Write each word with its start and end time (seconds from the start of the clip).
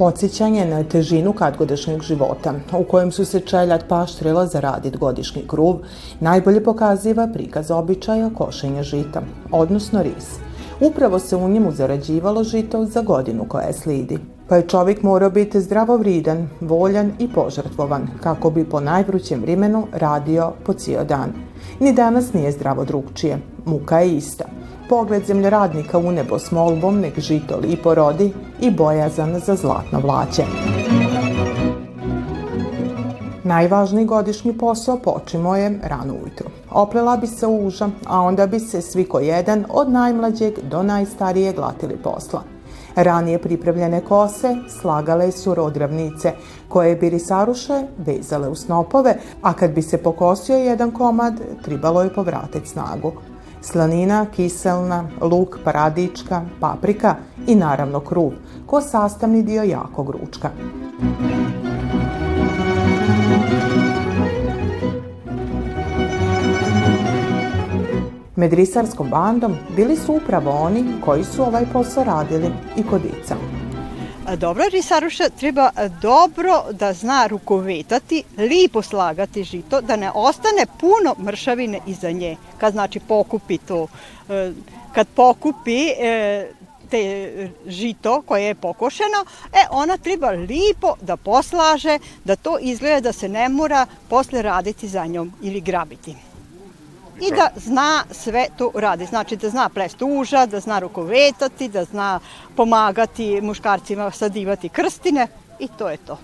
Podsjećanje 0.00 0.64
na 0.66 0.84
težinu 0.84 1.32
kadgodišnjeg 1.32 2.02
života, 2.02 2.54
u 2.78 2.84
kojem 2.84 3.12
su 3.12 3.24
se 3.24 3.40
čeljad 3.40 3.84
paštrila 3.88 4.46
zaradit 4.46 4.96
godišnji 4.96 5.42
kruv, 5.48 5.76
najbolje 6.20 6.64
pokaziva 6.64 7.28
prikaz 7.32 7.70
običaja 7.70 8.30
košenja 8.34 8.82
žita, 8.82 9.22
odnosno 9.50 10.02
ris. 10.02 10.38
Upravo 10.80 11.18
se 11.18 11.36
u 11.36 11.48
njemu 11.48 11.72
zarađivalo 11.72 12.44
žito 12.44 12.84
za 12.84 13.02
godinu 13.02 13.44
koja 13.48 13.72
slidi 13.72 14.18
pa 14.50 14.56
je 14.56 14.68
čovjek 14.68 15.02
morao 15.02 15.30
biti 15.30 15.60
zdravovridan, 15.60 16.48
voljan 16.60 17.12
i 17.18 17.28
požrtvovan, 17.32 18.08
kako 18.22 18.50
bi 18.50 18.64
po 18.64 18.80
najvrućem 18.80 19.40
vrimenu 19.40 19.86
radio 19.92 20.52
po 20.66 20.72
cijel 20.72 21.04
dan. 21.04 21.32
Ni 21.80 21.92
danas 21.92 22.32
nije 22.32 22.52
zdravo 22.52 22.84
drugčije, 22.84 23.38
muka 23.64 24.00
je 24.00 24.16
ista. 24.16 24.44
Pogled 24.90 25.26
zemljoradnika 25.26 25.98
u 25.98 26.12
nebo 26.12 26.38
s 26.38 26.50
molbom 26.50 27.00
nek 27.00 27.20
žito 27.20 27.56
lipo 27.56 27.94
rodi 27.94 28.32
i 28.60 28.70
bojazan 28.70 29.40
za 29.46 29.56
zlatno 29.56 30.00
vlaće. 30.00 30.42
Najvažniji 33.44 34.04
godišnji 34.04 34.58
posao 34.58 34.96
počimo 34.96 35.56
je 35.56 35.78
rano 35.82 36.14
ujutru. 36.14 36.50
Oplela 36.70 37.16
bi 37.16 37.26
se 37.26 37.46
uža, 37.46 37.88
a 38.06 38.20
onda 38.20 38.46
bi 38.46 38.60
se 38.60 38.82
svi 38.82 39.04
ko 39.04 39.20
jedan 39.20 39.64
od 39.68 39.90
najmlađeg 39.90 40.54
do 40.70 40.82
najstarijeg 40.82 41.56
glatili 41.56 41.96
posla. 41.96 42.42
Ranije 42.96 43.38
pripravljene 43.38 44.00
kose 44.00 44.56
slagale 44.80 45.32
su 45.32 45.54
rodravnice, 45.54 46.32
koje 46.68 46.96
bi 46.96 47.10
risaruše 47.10 47.82
vezale 47.98 48.48
u 48.48 48.54
snopove, 48.54 49.16
a 49.42 49.52
kad 49.52 49.70
bi 49.70 49.82
se 49.82 49.98
pokosio 49.98 50.56
jedan 50.56 50.90
komad, 50.90 51.40
tribalo 51.62 52.02
je 52.02 52.14
povratiti 52.14 52.68
snagu. 52.68 53.12
Slanina, 53.62 54.26
kiselna, 54.36 55.04
luk, 55.20 55.58
paradička, 55.64 56.42
paprika 56.60 57.14
i 57.46 57.54
naravno 57.54 58.00
kruv, 58.00 58.32
ko 58.66 58.80
sastavni 58.80 59.42
dio 59.42 59.62
jakog 59.62 60.10
ručka. 60.10 60.50
Med 68.36 68.52
risarskom 68.52 69.10
bandom 69.10 69.54
bili 69.76 69.96
su 69.96 70.14
upravo 70.14 70.50
oni 70.50 70.84
koji 71.04 71.24
su 71.24 71.42
ovaj 71.42 71.64
posao 71.72 72.04
radili 72.04 72.50
i 72.76 72.82
kod 72.82 73.00
Ica. 73.04 73.36
Dobra 74.36 74.64
risaruša 74.72 75.28
treba 75.28 75.70
dobro 76.02 76.64
da 76.70 76.92
zna 76.92 77.26
rukovetati, 77.26 78.24
lipo 78.38 78.82
slagati 78.82 79.44
žito, 79.44 79.80
da 79.80 79.96
ne 79.96 80.10
ostane 80.14 80.66
puno 80.80 81.14
mršavine 81.18 81.80
iza 81.86 82.10
nje. 82.10 82.36
Kad 82.58 82.72
znači 82.72 83.00
pokupi 83.00 83.58
to, 83.58 83.86
e, 84.28 84.52
kad 84.94 85.08
pokupi 85.08 85.88
e, 85.88 86.50
te 86.90 87.50
žito 87.66 88.22
koje 88.22 88.44
je 88.44 88.54
pokošeno, 88.54 89.24
e 89.52 89.66
ona 89.70 89.96
treba 89.96 90.30
lipo 90.30 90.94
da 91.00 91.16
poslaže, 91.16 91.98
da 92.24 92.36
to 92.36 92.58
izgleda 92.60 93.00
da 93.00 93.12
se 93.12 93.28
ne 93.28 93.48
mora 93.48 93.86
posle 94.08 94.42
raditi 94.42 94.88
za 94.88 95.06
njom 95.06 95.32
ili 95.42 95.60
grabiti 95.60 96.29
i 97.20 97.30
da 97.36 97.48
zna 97.56 98.02
sve 98.10 98.46
to 98.56 98.70
radi. 98.74 99.06
Znači 99.06 99.36
da 99.36 99.50
zna 99.50 99.68
plest 99.68 100.02
uža, 100.02 100.46
da 100.46 100.60
zna 100.60 100.78
rukovetati, 100.78 101.68
da 101.68 101.84
zna 101.84 102.20
pomagati 102.56 103.40
muškarcima 103.40 104.10
sadivati 104.10 104.68
krstine 104.68 105.26
i 105.58 105.68
to 105.68 105.88
je 105.88 105.96
to. 105.96 106.18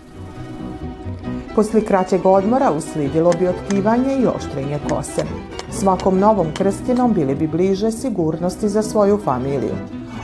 Posle 1.54 1.84
kraćeg 1.84 2.26
odmora 2.26 2.72
usledilo 2.72 3.32
bi 3.32 3.48
otkivanje 3.48 4.16
i 4.16 4.26
oštrenje 4.26 4.78
kose. 4.88 5.24
Svakom 5.70 6.18
novom 6.18 6.46
krstinom 6.54 7.12
bili 7.12 7.34
bi 7.34 7.46
bliže 7.46 7.90
sigurnosti 7.92 8.68
za 8.68 8.82
svoju 8.82 9.20
familiju. 9.24 9.74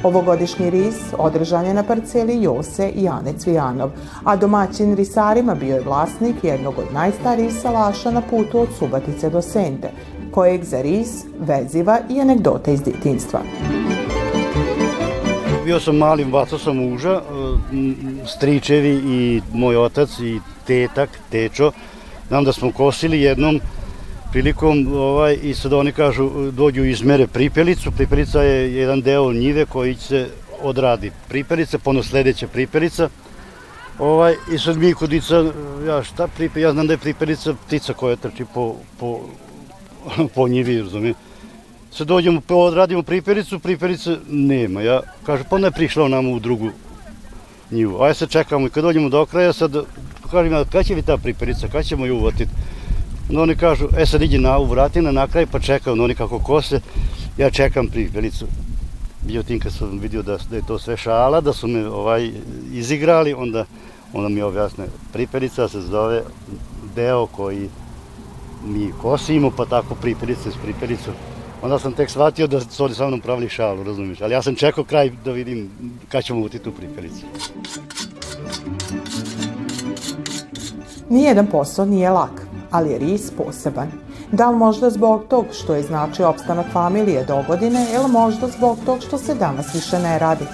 Ovogodišnji 0.02 0.70
ris 0.70 0.96
održan 1.18 1.66
je 1.66 1.74
na 1.74 1.82
parceli 1.82 2.42
Jose 2.42 2.88
i 2.88 3.08
Ane 3.08 3.32
Cvijanov, 3.38 3.90
a 4.24 4.36
domaćin 4.36 4.96
risarima 4.96 5.54
bio 5.54 5.74
je 5.74 5.82
vlasnik 5.82 6.36
jednog 6.42 6.78
od 6.78 6.92
najstarijih 6.92 7.54
salaša 7.62 8.10
na 8.10 8.22
putu 8.30 8.60
od 8.60 8.68
Subatice 8.78 9.30
do 9.30 9.42
Sente, 9.42 9.90
kojeg 10.32 10.64
za 10.64 10.82
ris 10.82 11.08
veziva 11.38 11.98
i 12.10 12.20
anegdota 12.20 12.70
iz 12.70 12.82
djetinstva. 12.82 13.40
Bio 15.64 15.80
sam 15.80 15.96
mali, 15.96 16.24
bacao 16.24 16.58
sam 16.58 16.76
muža, 16.76 17.12
e, 17.12 17.22
stričevi 18.26 19.00
i 19.06 19.42
moj 19.52 19.76
otac 19.76 20.18
i 20.20 20.40
tetak, 20.66 21.10
tečo. 21.30 21.72
Znam 22.28 22.44
da 22.44 22.52
smo 22.52 22.72
kosili 22.72 23.20
jednom 23.20 23.60
prilikom 24.32 24.94
ovaj, 24.94 25.38
i 25.42 25.54
sad 25.54 25.72
oni 25.72 25.92
kažu 25.92 26.50
dođu 26.50 26.84
izmere 26.84 27.26
pripelicu. 27.26 27.90
Pripelica 27.90 28.42
je 28.42 28.74
jedan 28.74 29.00
deo 29.00 29.32
njive 29.32 29.66
koji 29.66 29.94
se 29.94 30.28
odradi 30.62 31.10
pripelica, 31.28 31.78
pono 31.78 32.02
sledeća 32.02 32.46
pripelica. 32.46 33.08
Ovaj, 33.98 34.34
I 34.52 34.58
sad 34.58 34.76
mi 34.76 34.94
kod 34.94 35.12
Ica, 35.12 35.44
ja 35.86 36.02
šta 36.02 36.26
pripe, 36.26 36.60
ja 36.60 36.72
znam 36.72 36.86
da 36.86 36.92
je 36.92 36.98
pripelica 36.98 37.54
ptica 37.66 37.92
koja 37.92 38.16
trči 38.16 38.44
po, 38.54 38.74
po 38.98 39.20
po 40.34 40.48
njivi, 40.48 40.80
razumije. 40.80 41.14
Sad 41.92 42.06
dođemo, 42.06 42.40
odradimo 42.48 43.02
pripericu, 43.02 43.58
priperice 43.58 44.16
nema. 44.28 44.82
Ja 44.82 45.00
kažem, 45.26 45.46
pa 45.50 45.58
ne 45.58 45.70
prišla 45.70 46.08
nam 46.08 46.28
u 46.28 46.38
drugu 46.40 46.70
njivu. 47.70 48.02
Ajde 48.02 48.14
sad 48.14 48.30
čekamo 48.30 48.66
i 48.66 48.70
kad 48.70 48.84
dođemo 48.84 49.08
do 49.08 49.26
kraja, 49.26 49.52
sad 49.52 49.76
kažem 50.30 50.52
ja, 50.52 50.64
kada 50.64 50.82
će 50.82 50.94
li 50.94 51.02
ta 51.02 51.16
priperica, 51.16 51.68
kada 51.68 51.82
ćemo 51.82 52.06
ju 52.06 52.16
uvotiti? 52.16 52.50
No 53.28 53.42
oni 53.42 53.56
kažu, 53.56 53.88
e 53.98 54.06
sad 54.06 54.22
iđi 54.22 54.38
na 54.38 54.56
ovu 54.56 54.66
vratina 54.66 55.10
na 55.10 55.26
kraj, 55.26 55.46
pa 55.46 55.60
čekam, 55.60 55.98
no 55.98 56.04
oni 56.04 56.14
kako 56.14 56.38
kose, 56.38 56.80
ja 57.38 57.50
čekam 57.50 57.88
pripericu. 57.88 58.46
Bio 59.26 59.42
tim 59.42 59.60
kad 59.60 59.72
sam 59.72 59.98
vidio 59.98 60.22
da, 60.22 60.38
da 60.50 60.56
je 60.56 60.66
to 60.66 60.78
sve 60.78 60.96
šala, 60.96 61.40
da 61.40 61.52
su 61.52 61.68
me 61.68 61.88
ovaj, 61.88 62.30
izigrali, 62.72 63.34
onda, 63.34 63.64
onda 64.12 64.28
mi 64.28 64.42
objasne, 64.42 64.86
priperica 65.12 65.68
se 65.68 65.80
zove 65.80 66.22
deo 66.96 67.26
koji 67.26 67.68
mi 68.64 68.92
kosimo, 69.02 69.50
pa 69.56 69.64
tako 69.64 69.94
priperice 69.94 70.50
s 70.50 70.54
pripericom. 70.62 71.14
Onda 71.62 71.78
sam 71.78 71.92
tek 71.92 72.10
shvatio 72.10 72.46
da 72.46 72.60
su 72.60 72.84
oni 72.84 72.94
sa 72.94 73.06
mnom 73.06 73.20
pravili 73.20 73.48
šalu, 73.48 73.82
razumiješ? 73.82 74.20
Ali 74.20 74.34
ja 74.34 74.42
sam 74.42 74.54
čekao 74.54 74.84
kraj 74.84 75.10
da 75.24 75.32
vidim 75.32 75.70
kada 76.08 76.22
ćemo 76.22 76.40
uti 76.40 76.58
tu 76.58 76.72
pripericu. 76.72 77.26
Nijedan 81.08 81.46
posao 81.46 81.84
nije 81.84 82.10
lak, 82.10 82.46
ali 82.70 82.90
je 82.90 82.98
ris 82.98 83.30
poseban. 83.30 83.92
Da 84.32 84.50
li 84.50 84.56
možda 84.56 84.90
zbog 84.90 85.24
tog 85.30 85.44
što 85.52 85.74
je 85.74 85.82
znači 85.82 86.22
opstanak 86.22 86.66
familije 86.72 87.24
do 87.24 87.44
godine 87.48 87.86
ili 87.94 88.08
možda 88.08 88.48
zbog 88.48 88.78
tog 88.86 89.02
što 89.02 89.18
se 89.18 89.34
danas 89.34 89.74
više 89.74 89.98
ne 89.98 90.18
radi? 90.18 90.44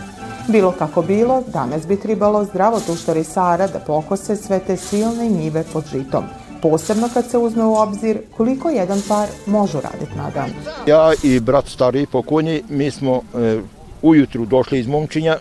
Bilo 0.48 0.72
kako 0.78 1.02
bilo, 1.02 1.42
danas 1.52 1.86
bi 1.86 2.00
tribalo 2.00 2.44
zdravo 2.44 2.80
tušto 2.80 3.14
risara 3.14 3.66
da 3.66 3.78
pokose 3.78 4.36
sve 4.36 4.58
te 4.58 4.76
silne 4.76 5.28
njive 5.28 5.64
pod 5.72 5.84
žitom– 5.92 6.24
posebno 6.62 7.08
kad 7.14 7.30
se 7.30 7.38
uzme 7.38 7.64
u 7.64 7.74
obzir 7.74 8.18
koliko 8.36 8.70
jedan 8.70 9.02
par 9.08 9.28
može 9.46 9.80
raditi 9.80 10.16
na 10.16 10.30
dan. 10.30 10.50
Ja 10.86 11.12
i 11.22 11.40
brat 11.40 11.68
stari 11.68 12.06
pokojni, 12.06 12.62
mi 12.68 12.90
smo 12.90 13.20
e, 13.34 13.60
ujutru 14.02 14.46
došli 14.46 14.78
iz 14.78 14.86
Momčinja, 14.86 15.38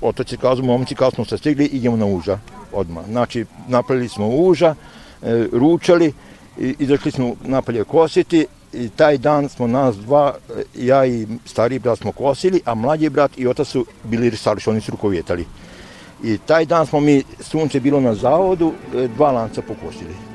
otac 0.00 0.32
je 0.32 0.38
kazao, 0.38 0.64
momci, 0.64 0.94
kad 0.94 1.14
smo 1.14 1.24
se 1.24 1.38
stigli, 1.38 1.64
idemo 1.64 1.96
na 1.96 2.06
uža 2.06 2.38
odmah. 2.72 3.04
Znači, 3.06 3.44
napravili 3.68 4.08
smo 4.08 4.28
uža, 4.28 4.74
e, 5.22 5.46
ručali, 5.52 6.12
i, 6.58 6.74
izašli 6.78 7.10
smo 7.10 7.34
napolje 7.42 7.84
kositi, 7.84 8.46
i 8.72 8.88
taj 8.88 9.18
dan 9.18 9.48
smo 9.48 9.66
nas 9.66 9.96
dva, 9.96 10.34
e, 10.58 10.62
ja 10.74 11.06
i 11.06 11.26
stari 11.44 11.78
brat 11.78 11.98
smo 11.98 12.12
kosili, 12.12 12.60
a 12.64 12.74
mlađi 12.74 13.08
brat 13.08 13.38
i 13.38 13.46
otac 13.46 13.68
su 13.68 13.86
bili 14.04 14.30
risališ, 14.30 14.66
oni 14.66 14.80
su 14.80 14.90
rukovjetali. 14.90 15.46
I 16.22 16.38
taj 16.38 16.64
dan 16.64 16.86
smo 16.86 17.00
mi, 17.00 17.22
sunce 17.40 17.80
bilo 17.80 18.00
na 18.00 18.14
zavodu, 18.14 18.72
e, 18.96 19.08
dva 19.08 19.30
lanca 19.32 19.62
pokosili. 19.62 20.33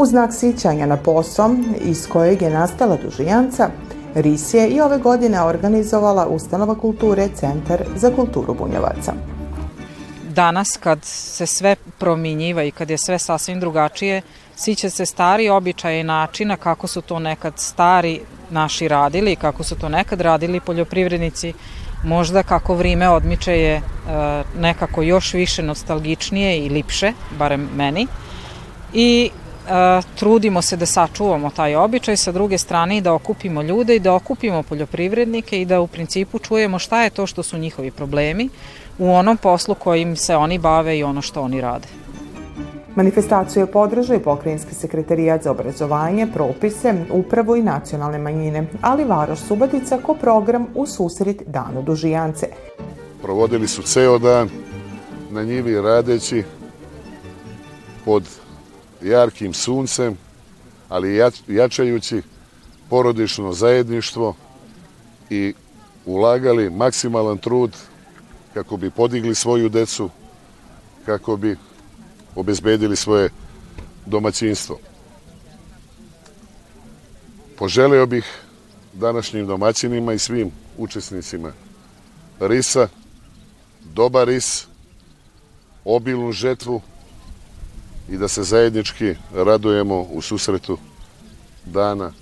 U 0.00 0.06
znak 0.06 0.34
sićanja 0.34 0.86
na 0.86 0.96
posom 0.96 1.74
iz 1.80 2.08
kojeg 2.08 2.42
je 2.42 2.50
nastala 2.50 2.96
dužijanca, 2.96 3.70
RIS 4.14 4.54
je 4.54 4.68
i 4.68 4.80
ove 4.80 4.98
godine 4.98 5.42
organizovala 5.42 6.26
Ustanova 6.26 6.74
kulture 6.74 7.28
Centar 7.34 7.84
za 7.96 8.10
kulturu 8.16 8.54
bunjevaca. 8.54 9.12
Danas 10.28 10.76
kad 10.76 10.98
se 11.04 11.46
sve 11.46 11.76
prominjiva 11.98 12.62
i 12.62 12.70
kad 12.70 12.90
je 12.90 12.98
sve 12.98 13.18
sasvim 13.18 13.60
drugačije, 13.60 14.22
siće 14.56 14.90
se 14.90 15.06
stari 15.06 15.48
običaje 15.48 16.00
i 16.00 16.04
načina 16.04 16.56
kako 16.56 16.86
su 16.86 17.00
to 17.00 17.18
nekad 17.18 17.52
stari 17.56 18.20
naši 18.50 18.88
radili, 18.88 19.36
kako 19.36 19.64
su 19.64 19.74
to 19.74 19.88
nekad 19.88 20.20
radili 20.20 20.60
poljoprivrednici, 20.60 21.52
možda 22.04 22.42
kako 22.42 22.74
vrime 22.74 23.08
odmiče 23.08 23.52
je 23.52 23.74
e, 23.74 23.82
nekako 24.58 25.02
još 25.02 25.34
više 25.34 25.62
nostalgičnije 25.62 26.58
i 26.58 26.68
lipše, 26.68 27.12
barem 27.38 27.68
meni. 27.76 28.06
I 28.92 29.30
trudimo 30.14 30.62
se 30.62 30.76
da 30.76 30.86
sačuvamo 30.86 31.50
taj 31.50 31.76
običaj, 31.76 32.16
sa 32.16 32.32
druge 32.32 32.58
strane 32.58 32.96
i 32.96 33.00
da 33.00 33.14
okupimo 33.14 33.62
ljude 33.62 33.96
i 33.96 34.00
da 34.00 34.14
okupimo 34.14 34.62
poljoprivrednike 34.62 35.60
i 35.60 35.64
da 35.64 35.80
u 35.80 35.86
principu 35.86 36.38
čujemo 36.38 36.78
šta 36.78 37.02
je 37.02 37.10
to 37.10 37.26
što 37.26 37.42
su 37.42 37.58
njihovi 37.58 37.90
problemi 37.90 38.48
u 38.98 39.10
onom 39.10 39.36
poslu 39.36 39.74
kojim 39.74 40.16
se 40.16 40.36
oni 40.36 40.58
bave 40.58 40.98
i 40.98 41.04
ono 41.04 41.22
što 41.22 41.42
oni 41.42 41.60
rade. 41.60 41.88
Manifestaciju 42.94 43.62
je 43.62 43.72
podržao 43.72 44.16
i 44.16 44.20
pokrajinski 44.20 44.74
sekretarijat 44.74 45.42
za 45.42 45.50
obrazovanje, 45.50 46.26
propise, 46.26 46.94
upravu 47.10 47.56
i 47.56 47.62
nacionalne 47.62 48.18
manjine, 48.18 48.66
ali 48.80 49.04
Varoš 49.04 49.38
Subatica 49.38 49.98
ko 49.98 50.14
program 50.14 50.66
u 50.74 50.86
susret 50.86 51.42
Danu 51.46 51.82
Dužijance. 51.82 52.46
Provodili 53.22 53.68
su 53.68 53.82
ceo 53.82 54.18
dan, 54.18 54.48
na 55.30 55.42
njivi 55.42 55.80
radeći 55.80 56.44
pod 58.04 58.22
jarkim 59.02 59.54
suncem, 59.54 60.18
ali 60.88 61.20
jačajući 61.48 62.22
porodično 62.90 63.52
zajedništvo 63.52 64.34
i 65.30 65.54
ulagali 66.06 66.70
maksimalan 66.70 67.38
trud 67.38 67.76
kako 68.54 68.76
bi 68.76 68.90
podigli 68.90 69.34
svoju 69.34 69.68
decu, 69.68 70.10
kako 71.06 71.36
bi 71.36 71.56
obezbedili 72.34 72.96
svoje 72.96 73.30
domaćinstvo. 74.06 74.78
Poželeo 77.58 78.06
bih 78.06 78.24
današnjim 78.92 79.46
domaćinima 79.46 80.12
i 80.12 80.18
svim 80.18 80.50
učesnicima 80.78 81.52
risa, 82.40 82.88
dobar 83.94 84.28
ris, 84.28 84.66
obilnu 85.84 86.32
žetvu 86.32 86.80
i 88.10 88.16
da 88.16 88.28
se 88.28 88.42
zajednički 88.42 89.14
radujemo 89.34 90.06
u 90.12 90.22
susretu 90.22 90.78
dana 91.64 92.12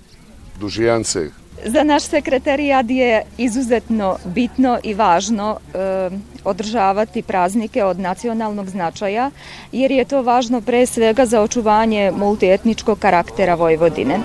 Dužijance. 0.59 1.29
Za 1.65 1.83
naš 1.83 2.03
sekretarijad 2.03 2.89
je 2.89 3.23
izuzetno 3.37 4.17
bitno 4.25 4.79
i 4.83 4.93
važno 4.93 5.57
e, 5.57 6.09
održavati 6.43 7.21
praznike 7.21 7.83
od 7.83 7.99
nacionalnog 7.99 8.69
značaja, 8.69 9.31
jer 9.71 9.91
je 9.91 10.05
to 10.05 10.21
važno 10.21 10.61
pre 10.61 10.85
svega 10.85 11.25
za 11.25 11.41
očuvanje 11.41 12.11
multietničkog 12.11 12.99
karaktera 12.99 13.55
Vojvodine. 13.55 14.19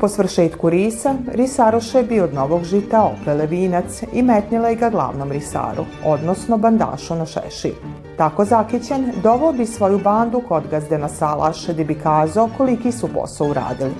Po 0.00 0.08
svršetku 0.08 0.70
risa, 0.70 1.14
risaroše 1.34 2.02
bi 2.02 2.20
od 2.20 2.34
novog 2.34 2.64
žita 2.64 3.02
oplele 3.02 3.46
vinac 3.46 4.02
i 4.12 4.22
metnile 4.22 4.74
ga 4.74 4.90
glavnom 4.90 5.32
risaru, 5.32 5.84
odnosno 6.04 6.58
bandašu 6.58 7.14
na 7.14 7.26
šeši. 7.26 7.72
Tako 8.16 8.44
zakićen, 8.44 9.12
dovao 9.22 9.52
bi 9.52 9.66
svoju 9.66 9.98
bandu 9.98 10.42
kod 10.48 10.68
gazde 10.70 10.98
na 10.98 11.08
salaš, 11.08 11.68
gde 11.68 11.84
bi 11.84 11.94
kazao 11.94 12.50
koliki 12.56 12.92
su 12.92 13.08
posao 13.14 13.48
uradili. 13.48 13.94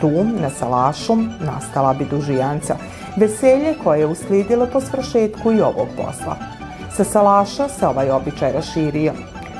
Tu, 0.00 0.10
na 0.40 0.50
salašu, 0.50 1.16
nastala 1.40 1.94
bi 1.94 2.04
dužijanca, 2.04 2.76
veselje 3.16 3.74
koje 3.84 4.00
je 4.00 4.06
uslijedilo 4.06 4.66
po 4.72 4.80
svršetku 4.80 5.52
i 5.52 5.60
ovog 5.60 5.88
posla. 5.96 6.36
Sa 6.96 7.04
salaša 7.04 7.68
se 7.68 7.86
ovaj 7.86 8.10
običaj 8.10 8.52
raširio. 8.52 9.12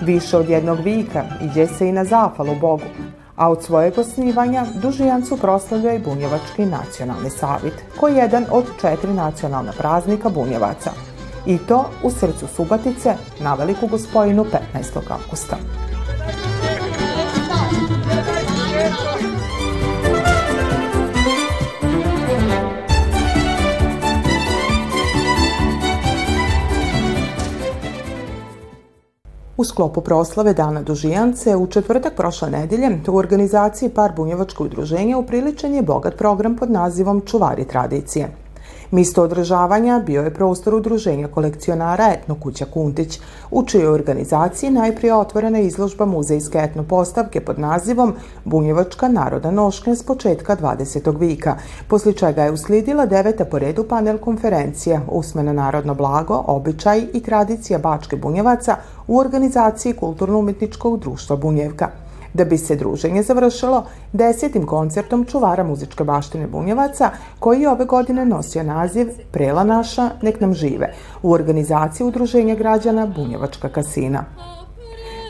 Više 0.02 0.36
od 0.36 0.48
jednog 0.48 0.80
vika 0.80 1.24
iđe 1.42 1.66
se 1.66 1.88
i 1.88 1.92
na 1.92 2.04
zafalu 2.04 2.54
Bogu, 2.60 2.84
a 3.36 3.50
od 3.50 3.64
svojeg 3.64 3.98
osnivanja 3.98 4.66
Dužijancu 4.74 5.36
proslavlja 5.36 5.92
i 5.92 5.98
Bunjevački 5.98 6.66
nacionalni 6.66 7.30
savit, 7.30 7.74
koji 8.00 8.14
je 8.14 8.22
jedan 8.22 8.44
od 8.50 8.64
četiri 8.80 9.12
nacionalna 9.12 9.72
praznika 9.72 10.28
Bunjevaca. 10.28 10.90
I 11.46 11.58
to 11.58 11.90
u 12.02 12.10
srcu 12.10 12.46
Subatice 12.56 13.14
na 13.40 13.54
Veliku 13.54 13.86
gospojinu 13.86 14.44
15. 14.44 15.00
augusta. 15.08 15.56
U 29.56 29.64
sklopu 29.64 30.00
proslave 30.00 30.54
Dana 30.54 30.82
Dužijance 30.82 31.56
u 31.56 31.66
četvrtak 31.66 32.16
prošle 32.16 32.50
nedelje 32.50 32.98
u 33.08 33.16
organizaciji 33.16 33.88
Par 33.88 34.12
Bunjevačko 34.16 34.64
udruženja 34.64 35.18
upriličen 35.18 35.74
je 35.74 35.82
bogat 35.82 36.16
program 36.16 36.56
pod 36.56 36.70
nazivom 36.70 37.22
Čuvari 37.26 37.64
tradicije. 37.64 38.45
Misto 38.90 39.22
održavanja 39.22 40.02
bio 40.06 40.22
je 40.22 40.34
prostor 40.34 40.74
udruženja 40.74 41.28
kolekcionara 41.28 42.12
Etno 42.12 42.34
kuća 42.34 42.64
Kuntić, 42.64 43.20
u 43.50 43.62
čijoj 43.66 43.86
organizaciji 43.86 44.70
najprije 44.70 45.14
otvorena 45.14 45.58
izložba 45.58 46.04
muzejske 46.04 46.58
etno 46.58 46.82
postavke 46.82 47.40
pod 47.40 47.58
nazivom 47.58 48.14
Bunjevačka 48.44 49.08
naroda 49.08 49.50
nošnja 49.50 49.94
s 49.94 50.02
početka 50.02 50.56
20. 50.56 51.18
vika, 51.18 51.56
posle 51.88 52.12
čega 52.12 52.42
je 52.42 52.52
uslijedila 52.52 53.06
deveta 53.06 53.44
po 53.44 53.58
redu 53.58 53.84
panel 53.84 54.18
konferencija 54.18 55.00
Usmeno 55.08 55.52
narodno 55.52 55.94
blago, 55.94 56.44
običaj 56.46 57.06
i 57.12 57.20
tradicija 57.20 57.78
Bačke 57.78 58.16
Bunjevaca 58.16 58.76
u 59.06 59.18
organizaciji 59.18 59.92
Kulturno-umetničkog 59.92 61.00
društva 61.00 61.36
Bunjevka 61.36 62.05
da 62.34 62.44
bi 62.44 62.58
se 62.58 62.76
druženje 62.76 63.22
završilo 63.22 63.84
desetim 64.12 64.66
koncertom 64.66 65.24
čuvara 65.24 65.64
muzičke 65.64 66.04
baštine 66.04 66.46
Bunjevaca, 66.46 67.10
koji 67.38 67.60
je 67.60 67.70
ove 67.70 67.84
godine 67.84 68.24
nosio 68.24 68.62
naziv 68.62 69.08
Prela 69.30 69.64
naša, 69.64 70.10
nek 70.22 70.40
nam 70.40 70.54
žive, 70.54 70.92
u 71.22 71.32
organizaciji 71.32 72.06
Udruženja 72.06 72.54
građana 72.54 73.06
Bunjevačka 73.06 73.68
kasina. 73.68 74.24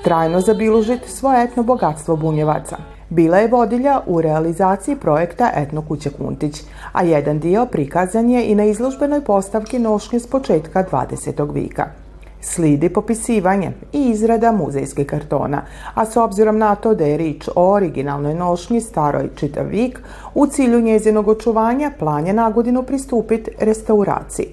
Trajno 0.04 0.40
zabilužit 0.40 1.00
svoje 1.06 1.44
etno 1.44 1.62
bogatstvo 1.62 2.16
Bunjevaca. 2.16 2.76
Bila 3.10 3.38
je 3.38 3.48
vodilja 3.48 4.00
u 4.06 4.20
realizaciji 4.20 4.96
projekta 4.96 5.50
Etno 5.54 5.82
kuće 5.82 6.10
Kuntić, 6.10 6.62
a 6.92 7.02
jedan 7.02 7.38
dio 7.38 7.66
prikazan 7.66 8.30
je 8.30 8.44
i 8.46 8.54
na 8.54 8.64
izložbenoj 8.64 9.24
postavki 9.24 9.78
nošnje 9.78 10.20
s 10.20 10.26
početka 10.26 10.84
20. 10.92 11.52
vika. 11.54 12.05
Slidi 12.48 12.88
popisivanje 12.88 13.72
i 13.92 14.10
izrada 14.10 14.52
muzejskih 14.52 15.06
kartona, 15.06 15.62
a 15.94 16.06
s 16.06 16.16
obzirom 16.16 16.58
na 16.58 16.74
to 16.74 16.94
da 16.94 17.04
je 17.04 17.16
rič 17.16 17.48
o 17.54 17.72
originalnoj 17.72 18.34
nošnji 18.34 18.80
staroj 18.80 19.28
čitav 19.36 19.66
vik, 19.66 19.98
u 20.34 20.46
cilju 20.46 20.80
njezinog 20.80 21.28
očuvanja 21.28 21.90
plan 21.98 22.26
je 22.26 22.32
na 22.32 22.50
godinu 22.50 22.82
pristupiti 22.82 23.50
restauraciji. 23.60 24.46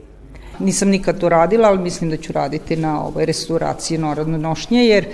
Nisam 0.59 0.89
nikad 0.89 1.19
to 1.19 1.29
radila, 1.29 1.67
ali 1.67 1.79
mislim 1.79 2.09
da 2.09 2.17
ću 2.17 2.33
raditi 2.33 2.75
na 2.75 3.05
ovoj 3.05 3.25
restauraciji 3.25 3.97
narodne 3.97 4.37
nošnje, 4.37 4.85
jer 4.85 5.05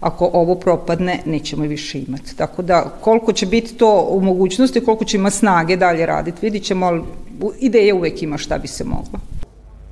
ako 0.00 0.30
ovo 0.32 0.54
propadne, 0.54 1.20
nećemo 1.26 1.64
više 1.64 1.98
imati. 1.98 2.36
Tako 2.36 2.62
da, 2.62 2.84
koliko 3.00 3.32
će 3.32 3.46
biti 3.46 3.74
to 3.74 4.06
u 4.10 4.20
mogućnosti, 4.20 4.84
koliko 4.84 5.04
će 5.04 5.16
ima 5.16 5.30
snage 5.30 5.76
dalje 5.76 6.06
raditi, 6.06 6.38
vidit 6.42 6.64
ćemo, 6.64 6.86
ali 6.86 7.02
ideja 7.60 7.94
uvek 7.94 8.22
ima 8.22 8.38
šta 8.38 8.58
bi 8.58 8.68
se 8.68 8.84
moglo. 8.84 9.20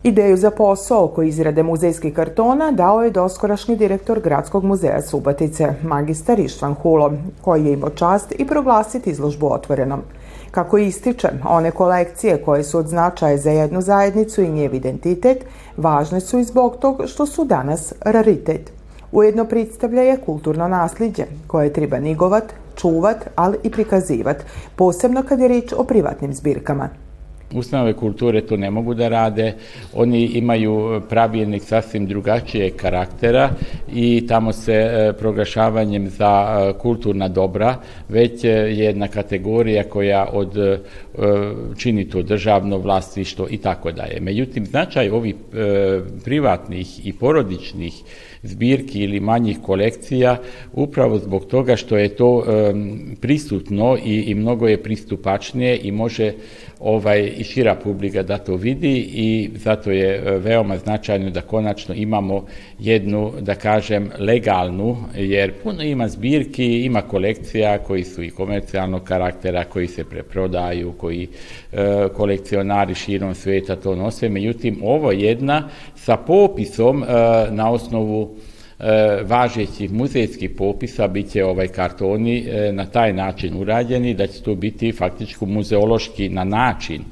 Ideju 0.02 0.36
za 0.36 0.50
posao 0.50 1.04
oko 1.04 1.22
izrade 1.22 1.62
muzejskih 1.62 2.14
kartona 2.14 2.70
dao 2.70 3.02
je 3.02 3.10
doskorašnji 3.10 3.76
direktor 3.76 4.20
Gradskog 4.20 4.64
muzeja 4.64 5.02
Subatice, 5.02 5.74
magistar 5.82 6.38
Ištvan 6.40 6.74
Hulo, 6.74 7.12
koji 7.42 7.64
je 7.64 7.72
imao 7.72 7.90
čast 7.90 8.34
i 8.38 8.46
proglasiti 8.46 9.10
izložbu 9.10 9.52
otvorenom. 9.52 10.02
Kako 10.50 10.78
ističe, 10.78 11.28
one 11.48 11.70
kolekcije 11.70 12.42
koje 12.42 12.64
su 12.64 12.78
od 12.78 12.88
značaja 12.88 13.36
za 13.36 13.50
jednu 13.50 13.80
zajednicu 13.80 14.42
i 14.42 14.48
njev 14.48 14.74
identitet, 14.74 15.44
važne 15.76 16.20
su 16.20 16.38
i 16.38 16.44
zbog 16.44 16.76
tog 16.76 17.02
što 17.06 17.26
su 17.26 17.44
danas 17.44 17.92
raritet. 18.00 18.72
Ujedno 19.12 19.44
predstavlja 19.44 20.02
je 20.02 20.16
kulturno 20.16 20.68
nasljeđe 20.68 21.24
koje 21.46 21.72
treba 21.72 21.98
nigovat, 21.98 22.44
čuvat, 22.76 23.28
ali 23.34 23.58
i 23.62 23.70
prikazivat, 23.70 24.36
posebno 24.76 25.22
kad 25.22 25.40
je 25.40 25.48
riječ 25.48 25.72
o 25.72 25.84
privatnim 25.84 26.34
zbirkama. 26.34 26.88
Ustanove 27.54 27.92
kulture 27.92 28.40
to 28.40 28.56
ne 28.56 28.70
mogu 28.70 28.94
da 28.94 29.08
rade, 29.08 29.54
oni 29.94 30.24
imaju 30.24 31.02
pravilnik 31.08 31.62
sasvim 31.62 32.06
drugačije 32.06 32.70
karaktera 32.70 33.50
i 33.92 34.26
tamo 34.28 34.52
se 34.52 34.72
e, 34.72 35.12
proglašavanjem 35.12 36.08
za 36.08 36.46
e, 36.48 36.78
kulturna 36.78 37.28
dobra 37.28 37.76
već 38.08 38.44
jedna 38.68 39.08
kategorija 39.08 39.84
koja 39.84 40.28
od 40.32 40.56
e, 40.56 40.78
čini 41.76 42.08
to 42.08 42.22
državno 42.22 42.78
vlasništvo 42.78 43.46
i 43.50 43.56
tako 43.56 43.92
daje. 43.92 44.20
Međutim, 44.20 44.66
značaj 44.66 45.10
ovih 45.10 45.34
privatnih 46.24 47.06
i 47.06 47.12
porodičnih 47.12 47.94
zbirki 48.42 49.00
ili 49.00 49.20
manjih 49.20 49.58
kolekcija 49.62 50.36
upravo 50.72 51.18
zbog 51.18 51.44
toga 51.44 51.76
što 51.76 51.96
je 51.96 52.08
to 52.08 52.44
prisutno 53.20 53.96
i, 54.04 54.14
i 54.20 54.34
mnogo 54.34 54.68
je 54.68 54.82
pristupačnije 54.82 55.78
i 55.82 55.92
može 55.92 56.32
ovaj 56.80 57.32
i 57.36 57.44
šira 57.44 57.74
publika 57.74 58.22
da 58.22 58.38
to 58.38 58.56
vidi 58.56 59.10
i 59.14 59.50
zato 59.54 59.90
je 59.90 60.16
e, 60.16 60.38
veoma 60.38 60.78
značajno 60.78 61.30
da 61.30 61.40
konačno 61.40 61.94
imamo 61.94 62.44
jednu, 62.78 63.32
da 63.40 63.54
kažem, 63.54 64.10
legalnu, 64.18 64.96
jer 65.14 65.52
puno 65.62 65.82
ima 65.82 66.08
zbirki, 66.08 66.84
ima 66.84 67.02
kolekcija 67.02 67.78
koji 67.78 68.04
su 68.04 68.22
i 68.22 68.30
komercijalnog 68.30 69.04
karaktera, 69.04 69.64
koji 69.64 69.86
se 69.86 70.04
preprodaju, 70.04 70.92
koji 70.92 71.28
e, 71.72 72.08
kolekcionari 72.16 72.94
širom 72.94 73.34
sveta 73.34 73.76
to 73.76 73.94
nose, 73.94 74.28
međutim 74.28 74.78
ovo 74.82 75.12
jedna 75.12 75.68
sa 75.96 76.16
popisom 76.16 77.02
e, 77.02 77.06
na 77.50 77.70
osnovu 77.70 78.36
važećih 79.24 79.92
muzejskih 79.92 80.50
popisa 80.50 81.08
bit 81.08 81.30
će 81.30 81.44
ovaj 81.44 81.68
kartoni 81.68 82.38
e, 82.38 82.72
na 82.72 82.86
taj 82.86 83.12
način 83.12 83.56
urađeni 83.56 84.14
da 84.14 84.26
će 84.26 84.42
to 84.42 84.54
biti 84.54 84.92
faktički 84.92 85.46
muzeološki 85.46 86.28
na 86.28 86.44
način 86.44 87.02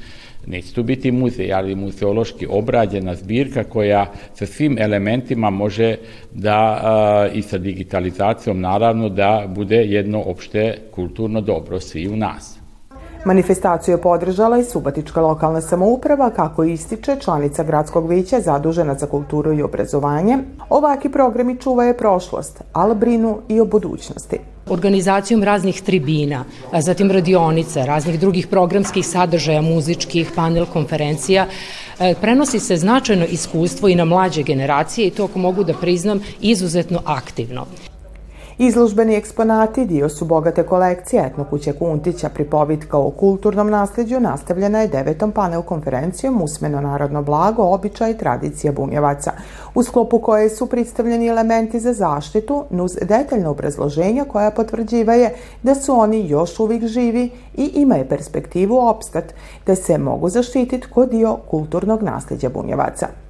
Neće 0.46 0.74
tu 0.74 0.82
biti 0.82 1.12
muzej, 1.12 1.52
ali 1.52 1.74
muzeološki 1.74 2.46
obrađena 2.50 3.14
zbirka 3.14 3.64
koja 3.64 4.12
sa 4.34 4.46
svim 4.46 4.76
elementima 4.78 5.50
može 5.50 5.96
da 6.32 7.30
i 7.34 7.42
sa 7.42 7.58
digitalizacijom 7.58 8.60
naravno 8.60 9.08
da 9.08 9.46
bude 9.48 9.76
jedno 9.76 10.22
opšte 10.22 10.78
kulturno 10.90 11.40
dobro 11.40 11.80
svi 11.80 12.08
u 12.08 12.16
nas. 12.16 12.55
Manifestaciju 13.26 13.94
je 13.94 14.02
podržala 14.02 14.58
i 14.58 14.64
Subatička 14.64 15.20
lokalna 15.20 15.60
samouprava, 15.60 16.30
kako 16.30 16.64
ističe 16.64 17.16
članica 17.20 17.64
gradskog 17.64 18.08
vića 18.08 18.40
zadužena 18.40 18.94
za 18.94 19.06
kulturu 19.06 19.52
i 19.52 19.62
obrazovanje. 19.62 20.38
Ovaki 20.68 21.08
programi 21.08 21.56
čuvaju 21.56 21.94
prošlost, 21.98 22.62
ali 22.72 22.94
brinu 22.94 23.38
i 23.48 23.60
o 23.60 23.64
budućnosti 23.64 24.38
organizacijom 24.68 25.42
raznih 25.42 25.82
tribina, 25.82 26.44
zatim 26.78 27.10
radionica, 27.10 27.84
raznih 27.84 28.20
drugih 28.20 28.46
programskih 28.46 29.06
sadržaja, 29.06 29.62
muzičkih, 29.62 30.30
panel 30.34 30.66
konferencija, 30.72 31.46
e, 32.00 32.14
prenosi 32.20 32.60
se 32.60 32.76
značajno 32.76 33.24
iskustvo 33.24 33.88
i 33.88 33.94
na 33.94 34.04
mlađe 34.04 34.42
generacije 34.42 35.06
i 35.06 35.10
to, 35.10 35.24
ako 35.24 35.38
mogu 35.38 35.64
da 35.64 35.74
priznam, 35.74 36.20
izuzetno 36.40 37.00
aktivno. 37.04 37.66
Izložbeni 38.58 39.14
eksponati 39.14 39.84
dio 39.86 40.08
su 40.08 40.24
bogate 40.24 40.62
kolekcije 40.62 41.26
Etnokuće 41.26 41.72
Kuntića, 41.72 42.28
pripovitka 42.28 42.98
o 42.98 43.10
kulturnom 43.10 43.70
nasledđu 43.70 44.20
nastavljena 44.20 44.80
je 44.80 44.88
devetom 44.88 45.32
panel 45.32 45.62
konferencijom 45.62 46.42
Usmeno 46.42 46.80
narodno 46.80 47.22
blago, 47.22 47.62
običaj 47.62 48.10
i 48.10 48.18
tradicija 48.18 48.72
bunjevaca, 48.72 49.32
u 49.74 49.82
sklopu 49.82 50.18
koje 50.18 50.48
su 50.48 50.66
predstavljeni 50.66 51.26
elementi 51.26 51.80
za 51.80 51.92
zaštitu, 51.92 52.64
nuz 52.70 52.92
detaljno 53.02 53.50
obrazloženja 53.50 54.24
koja 54.24 54.50
potvrđivaje 54.50 55.34
da 55.62 55.74
su 55.74 55.98
oni 55.98 56.28
još 56.28 56.60
uvijek 56.60 56.86
živi 56.86 57.30
i 57.56 57.70
imaju 57.74 58.08
perspektivu 58.08 58.78
opstat, 58.78 59.34
te 59.64 59.74
se 59.74 59.98
mogu 59.98 60.28
zaštititi 60.28 60.86
kod 60.90 61.10
dio 61.10 61.36
kulturnog 61.50 62.02
nasledđa 62.02 62.48
bunjevaca. 62.48 63.25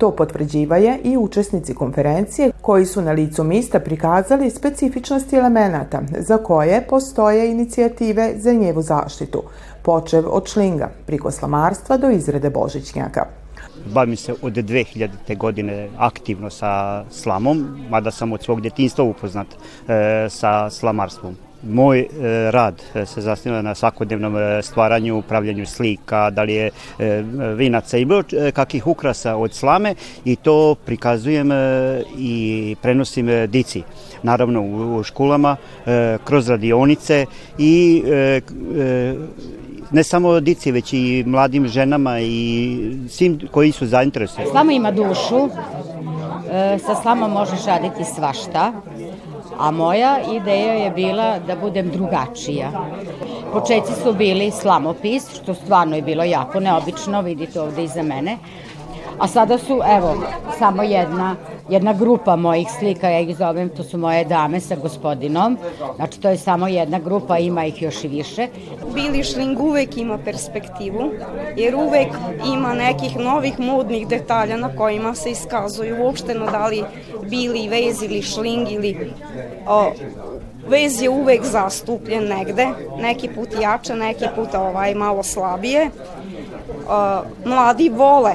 To 0.00 0.10
potvrđivaje 0.10 0.98
i 1.04 1.16
učesnici 1.16 1.74
konferencije 1.74 2.50
koji 2.60 2.86
su 2.86 3.02
na 3.02 3.12
licu 3.12 3.44
mista 3.44 3.80
prikazali 3.80 4.50
specifičnosti 4.50 5.36
elemenata 5.36 6.00
za 6.18 6.38
koje 6.38 6.86
postoje 6.88 7.50
inicijative 7.50 8.32
za 8.36 8.52
njevu 8.52 8.82
zaštitu, 8.82 9.42
počev 9.82 10.24
od 10.26 10.48
šlinga, 10.48 10.90
priko 11.06 11.30
slamarstva 11.30 11.96
do 11.96 12.10
izrede 12.10 12.50
božićnjaka. 12.50 13.26
Bavim 13.94 14.16
se 14.16 14.34
od 14.42 14.52
2000. 14.52 15.36
godine 15.36 15.88
aktivno 15.98 16.50
sa 16.50 17.04
slamom, 17.10 17.86
mada 17.90 18.10
sam 18.10 18.32
od 18.32 18.42
svog 18.42 18.60
djetinstva 18.60 19.04
upoznat 19.04 19.46
e, 19.88 20.26
sa 20.30 20.70
slamarstvom. 20.70 21.36
Moj 21.62 22.00
e, 22.00 22.06
rad 22.50 22.82
e, 22.94 23.06
se 23.06 23.20
zasniva 23.20 23.62
na 23.62 23.74
svakodnevnom 23.74 24.36
e, 24.36 24.62
stvaranju, 24.62 25.18
upravljanju 25.18 25.66
slika, 25.66 26.30
da 26.30 26.42
li 26.42 26.54
je 26.54 26.70
vinaca 27.54 27.98
i 27.98 28.04
bilo 28.04 28.22
kakvih 28.52 28.86
ukrasa 28.86 29.36
od 29.36 29.54
slame 29.54 29.94
i 30.24 30.36
to 30.36 30.74
prikazujem 30.74 31.50
i 32.18 32.76
prenosim 32.82 33.28
dici. 33.48 33.82
Naravno 34.22 34.62
u 34.62 35.02
školama, 35.02 35.56
kroz 36.24 36.48
radionice 36.48 37.26
i 37.58 38.02
ne 39.90 40.02
samo 40.04 40.40
dici, 40.40 40.72
već 40.72 40.92
i 40.92 41.24
mladim 41.26 41.68
ženama 41.68 42.20
i 42.20 42.78
svim 43.08 43.40
koji 43.50 43.72
su 43.72 43.86
zainteresovani. 43.86 44.50
Slama 44.50 44.72
ima 44.72 44.90
dušu, 44.90 45.48
sa 46.86 46.94
slamom 47.02 47.30
možeš 47.30 47.64
raditi 47.66 48.04
svašta 48.04 48.72
a 49.60 49.70
moja 49.70 50.18
ideja 50.32 50.72
je 50.72 50.90
bila 50.90 51.38
da 51.38 51.56
budem 51.56 51.90
drugačija. 51.90 52.70
Počeci 53.52 53.92
su 54.02 54.12
bili 54.12 54.50
slamopis, 54.50 55.28
što 55.42 55.54
stvarno 55.54 55.96
je 55.96 56.02
bilo 56.02 56.24
jako 56.24 56.60
neobično, 56.60 57.20
vidite 57.20 57.60
ovde 57.60 57.84
iza 57.84 58.02
mene, 58.02 58.38
a 59.20 59.28
sada 59.28 59.58
su, 59.58 59.80
evo, 59.96 60.16
samo 60.58 60.82
jedna 60.82 61.36
jedna 61.70 61.92
grupa 61.92 62.36
mojih 62.36 62.68
slika, 62.78 63.08
ja 63.08 63.20
ih 63.20 63.36
zovem, 63.36 63.68
to 63.68 63.84
su 63.84 63.98
moje 63.98 64.24
dame 64.24 64.60
sa 64.60 64.76
gospodinom, 64.76 65.58
znači 65.96 66.20
to 66.20 66.28
je 66.28 66.36
samo 66.36 66.68
jedna 66.68 66.98
grupa, 66.98 67.38
ima 67.38 67.64
ih 67.64 67.82
još 67.82 68.04
i 68.04 68.08
više. 68.08 68.48
Bili 68.94 69.24
šling 69.24 69.60
uvek 69.60 69.96
ima 69.96 70.18
perspektivu, 70.18 71.10
jer 71.56 71.74
uvek 71.74 72.08
ima 72.54 72.74
nekih 72.74 73.16
novih 73.16 73.60
modnih 73.60 74.08
detalja 74.08 74.56
na 74.56 74.76
kojima 74.76 75.14
se 75.14 75.30
iskazuju 75.30 76.02
uopšteno 76.04 76.46
da 76.50 76.66
li 76.66 76.84
bili 77.30 77.68
vez 77.68 78.02
ili 78.02 78.22
šling 78.22 78.72
ili 78.72 79.12
o, 79.68 79.92
vez 80.68 81.02
je 81.02 81.10
uvek 81.10 81.44
zastupljen 81.44 82.24
negde, 82.24 82.68
neki 83.00 83.28
put 83.28 83.48
jače, 83.60 83.96
neki 83.96 84.24
put 84.34 84.54
ovaj 84.54 84.94
malo 84.94 85.22
slabije. 85.22 85.90
O, 86.88 87.20
mladi 87.44 87.88
vole 87.88 88.34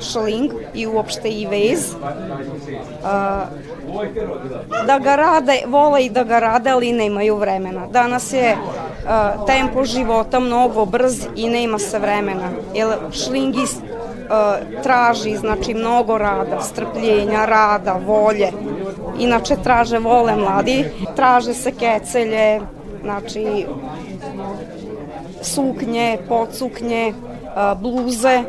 šling 0.00 0.52
i 0.74 0.86
uopšte 0.86 1.30
i 1.30 1.46
vez. 1.46 1.94
Da 4.86 4.98
ga 4.98 5.16
rade, 5.16 5.62
vole 5.66 6.04
i 6.04 6.10
da 6.10 6.24
ga 6.24 6.38
rade, 6.38 6.70
ali 6.70 6.92
nemaju 6.92 7.36
vremena. 7.36 7.86
Danas 7.86 8.32
je 8.32 8.56
tempo 9.46 9.84
života 9.84 10.40
mnogo 10.40 10.84
brz 10.84 11.26
i 11.36 11.48
nema 11.48 11.78
se 11.78 11.98
vremena. 11.98 12.50
Jer 12.74 12.88
šlingi 13.12 13.66
traži 14.82 15.36
znači 15.36 15.74
mnogo 15.74 16.18
rada, 16.18 16.60
strpljenja, 16.60 17.44
rada, 17.44 18.00
volje. 18.06 18.52
Inače 19.18 19.56
traže 19.62 19.98
vole 19.98 20.36
mladi, 20.36 20.84
traže 21.16 21.54
se 21.54 21.72
kecelje, 21.72 22.60
znači 23.02 23.66
suknje, 25.42 26.18
podsuknje, 26.28 27.14
bluze, 27.76 28.42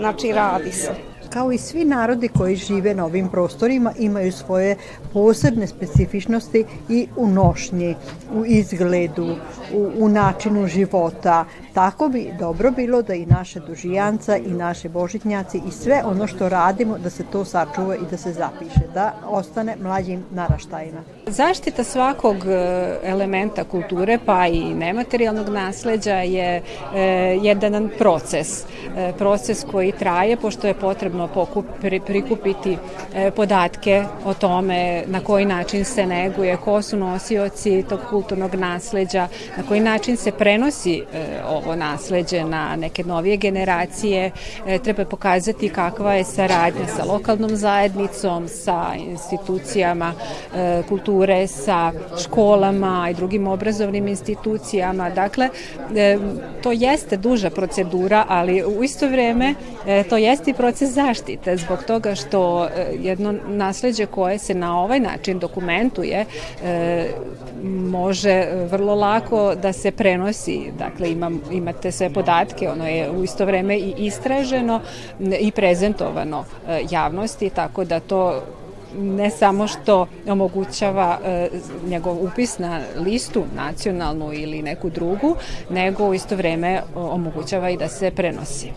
znači 0.00 0.32
radi 0.32 0.72
se 0.72 1.09
kao 1.30 1.52
i 1.52 1.58
svi 1.58 1.84
narodi 1.84 2.28
koji 2.28 2.56
žive 2.56 2.94
na 2.94 3.04
ovim 3.04 3.28
prostorima 3.28 3.92
imaju 3.98 4.32
svoje 4.32 4.76
posebne 5.12 5.66
specifičnosti 5.66 6.64
i 6.88 7.06
u 7.16 7.26
nošnji, 7.26 7.96
u 8.34 8.44
izgledu, 8.46 9.36
u, 9.74 9.90
u 9.98 10.08
načinu 10.08 10.66
života. 10.66 11.44
Tako 11.74 12.08
bi 12.08 12.32
dobro 12.38 12.70
bilo 12.70 13.02
da 13.02 13.14
i 13.14 13.26
naše 13.26 13.60
dužijanca 13.60 14.36
i 14.36 14.50
naše 14.50 14.88
božitnjaci 14.88 15.60
i 15.68 15.70
sve 15.70 16.02
ono 16.04 16.26
što 16.26 16.48
radimo 16.48 16.98
da 16.98 17.10
se 17.10 17.24
to 17.32 17.44
sačuva 17.44 17.96
i 17.96 18.10
da 18.10 18.16
se 18.16 18.32
zapiše, 18.32 18.80
da 18.94 19.14
ostane 19.26 19.76
mlađim 19.82 20.24
naraštajima. 20.30 21.02
Zaštita 21.26 21.84
svakog 21.84 22.36
e, 22.46 22.98
elementa 23.02 23.64
kulture 23.64 24.18
pa 24.26 24.46
i 24.46 24.74
nematerijalnog 24.74 25.48
nasleđa 25.48 26.14
je 26.14 26.62
e, 26.94 27.00
jedan 27.42 27.90
proces. 27.98 28.64
E, 28.96 29.12
proces 29.18 29.64
koji 29.72 29.92
traje 29.92 30.36
pošto 30.36 30.66
je 30.66 30.74
potrebno 30.74 31.19
pokup, 31.28 31.66
pri, 31.80 32.00
prikupiti 32.00 32.76
e, 33.14 33.30
podatke 33.30 34.04
o 34.24 34.34
tome 34.34 35.04
na 35.06 35.20
koji 35.20 35.44
način 35.44 35.84
se 35.84 36.06
neguje, 36.06 36.56
ko 36.56 36.82
su 36.82 36.96
nosioci 36.96 37.84
tog 37.88 38.00
kulturnog 38.10 38.54
nasleđa, 38.54 39.28
na 39.56 39.62
koji 39.68 39.80
način 39.80 40.16
se 40.16 40.32
prenosi 40.32 40.98
e, 40.98 41.02
ovo 41.48 41.76
nasleđe 41.76 42.44
na 42.44 42.76
neke 42.76 43.04
novije 43.04 43.36
generacije. 43.36 44.30
E, 44.66 44.78
treba 44.78 45.04
pokazati 45.04 45.68
kakva 45.68 46.14
je 46.14 46.24
saradnja 46.24 46.86
sa 46.96 47.04
lokalnom 47.04 47.56
zajednicom, 47.56 48.48
sa 48.48 48.94
institucijama 48.96 50.12
e, 50.54 50.82
kulture, 50.88 51.46
sa 51.46 51.92
školama 52.22 53.08
i 53.10 53.14
drugim 53.14 53.46
obrazovnim 53.46 54.08
institucijama. 54.08 55.10
Dakle, 55.10 55.48
e, 55.96 56.18
to 56.62 56.72
jeste 56.72 57.16
duža 57.16 57.50
procedura, 57.50 58.24
ali 58.28 58.64
u 58.64 58.84
isto 58.84 59.08
vreme 59.08 59.54
e, 59.86 60.02
to 60.02 60.16
jeste 60.16 60.50
i 60.50 60.54
proces 60.54 60.90
zaštite 61.10 61.56
zbog 61.56 61.84
toga 61.84 62.14
što 62.14 62.64
e, 62.64 62.68
jedno 63.00 63.34
nasleđe 63.48 64.06
koje 64.06 64.38
se 64.38 64.54
na 64.54 64.80
ovaj 64.80 65.00
način 65.00 65.38
dokumentuje 65.38 66.24
e, 66.64 67.06
može 67.64 68.46
vrlo 68.70 68.94
lako 68.94 69.54
da 69.54 69.72
se 69.72 69.90
prenosi. 69.90 70.70
Dakle, 70.78 71.10
imam, 71.10 71.40
imate 71.50 71.92
sve 71.92 72.10
podatke, 72.10 72.68
ono 72.68 72.86
je 72.88 73.10
u 73.10 73.24
isto 73.24 73.44
vreme 73.44 73.78
i 73.78 73.94
istraženo 73.98 74.80
i 75.40 75.50
prezentovano 75.50 76.44
e, 76.68 76.82
javnosti, 76.90 77.50
tako 77.50 77.84
da 77.84 78.00
to 78.00 78.42
ne 78.98 79.30
samo 79.30 79.66
što 79.66 80.06
omogućava 80.28 81.18
e, 81.24 81.48
njegov 81.86 82.24
upis 82.24 82.58
na 82.58 82.80
listu 82.96 83.44
nacionalnu 83.56 84.32
ili 84.32 84.62
neku 84.62 84.90
drugu, 84.90 85.36
nego 85.70 86.08
u 86.08 86.14
isto 86.14 86.36
vreme 86.36 86.82
omogućava 86.94 87.70
i 87.70 87.76
da 87.76 87.88
se 87.88 88.10
prenosi. 88.10 88.70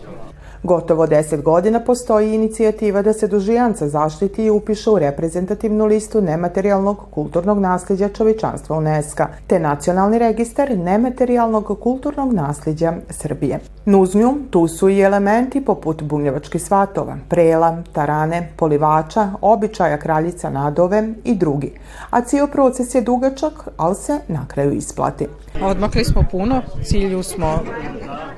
Gotovo 0.64 1.06
10 1.06 1.42
godina 1.42 1.80
postoji 1.80 2.34
inicijativa 2.34 3.02
da 3.02 3.12
se 3.12 3.28
dužijanca 3.28 3.88
zaštiti 3.88 4.44
i 4.44 4.50
upiše 4.50 4.90
u 4.90 4.98
reprezentativnu 4.98 5.86
listu 5.86 6.20
nematerijalnog 6.20 7.06
kulturnog 7.10 7.58
nasljeđa 7.58 8.08
čovečanstva 8.08 8.76
UNESCO, 8.76 9.24
te 9.46 9.58
nacionalni 9.58 10.18
registar 10.18 10.78
nematerijalnog 10.78 11.78
kulturnog 11.80 12.32
nasljeđa 12.32 12.92
Srbije. 13.10 13.60
Nuznju 13.84 14.34
tu 14.50 14.68
su 14.68 14.88
i 14.88 15.00
elementi 15.00 15.64
poput 15.64 16.02
bunjevačkih 16.02 16.62
svatova, 16.62 17.16
prela, 17.28 17.82
tarane, 17.92 18.48
polivača, 18.56 19.30
običaja 19.40 19.98
kraljica 19.98 20.50
nadove 20.50 21.08
i 21.24 21.34
drugi. 21.34 21.72
A 22.10 22.20
cijel 22.20 22.46
proces 22.46 22.94
je 22.94 23.00
dugačak, 23.00 23.68
ali 23.76 23.94
se 23.94 24.18
na 24.28 24.46
kraju 24.48 24.72
isplati. 24.72 25.26
Odmakli 25.62 26.04
smo 26.04 26.22
puno, 26.30 26.62
cilju 26.84 27.22
smo 27.22 27.58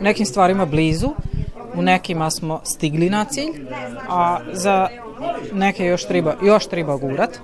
nekim 0.00 0.26
stvarima 0.26 0.66
blizu, 0.66 1.08
u 1.76 1.82
nekima 1.82 2.30
smo 2.30 2.60
stigli 2.64 3.10
na 3.10 3.24
cilj, 3.24 3.66
a 4.08 4.38
za 4.52 4.88
neke 5.52 5.86
još 5.86 6.04
treba, 6.04 6.34
još 6.42 6.66
treba 6.66 6.96
gurat, 6.96 7.38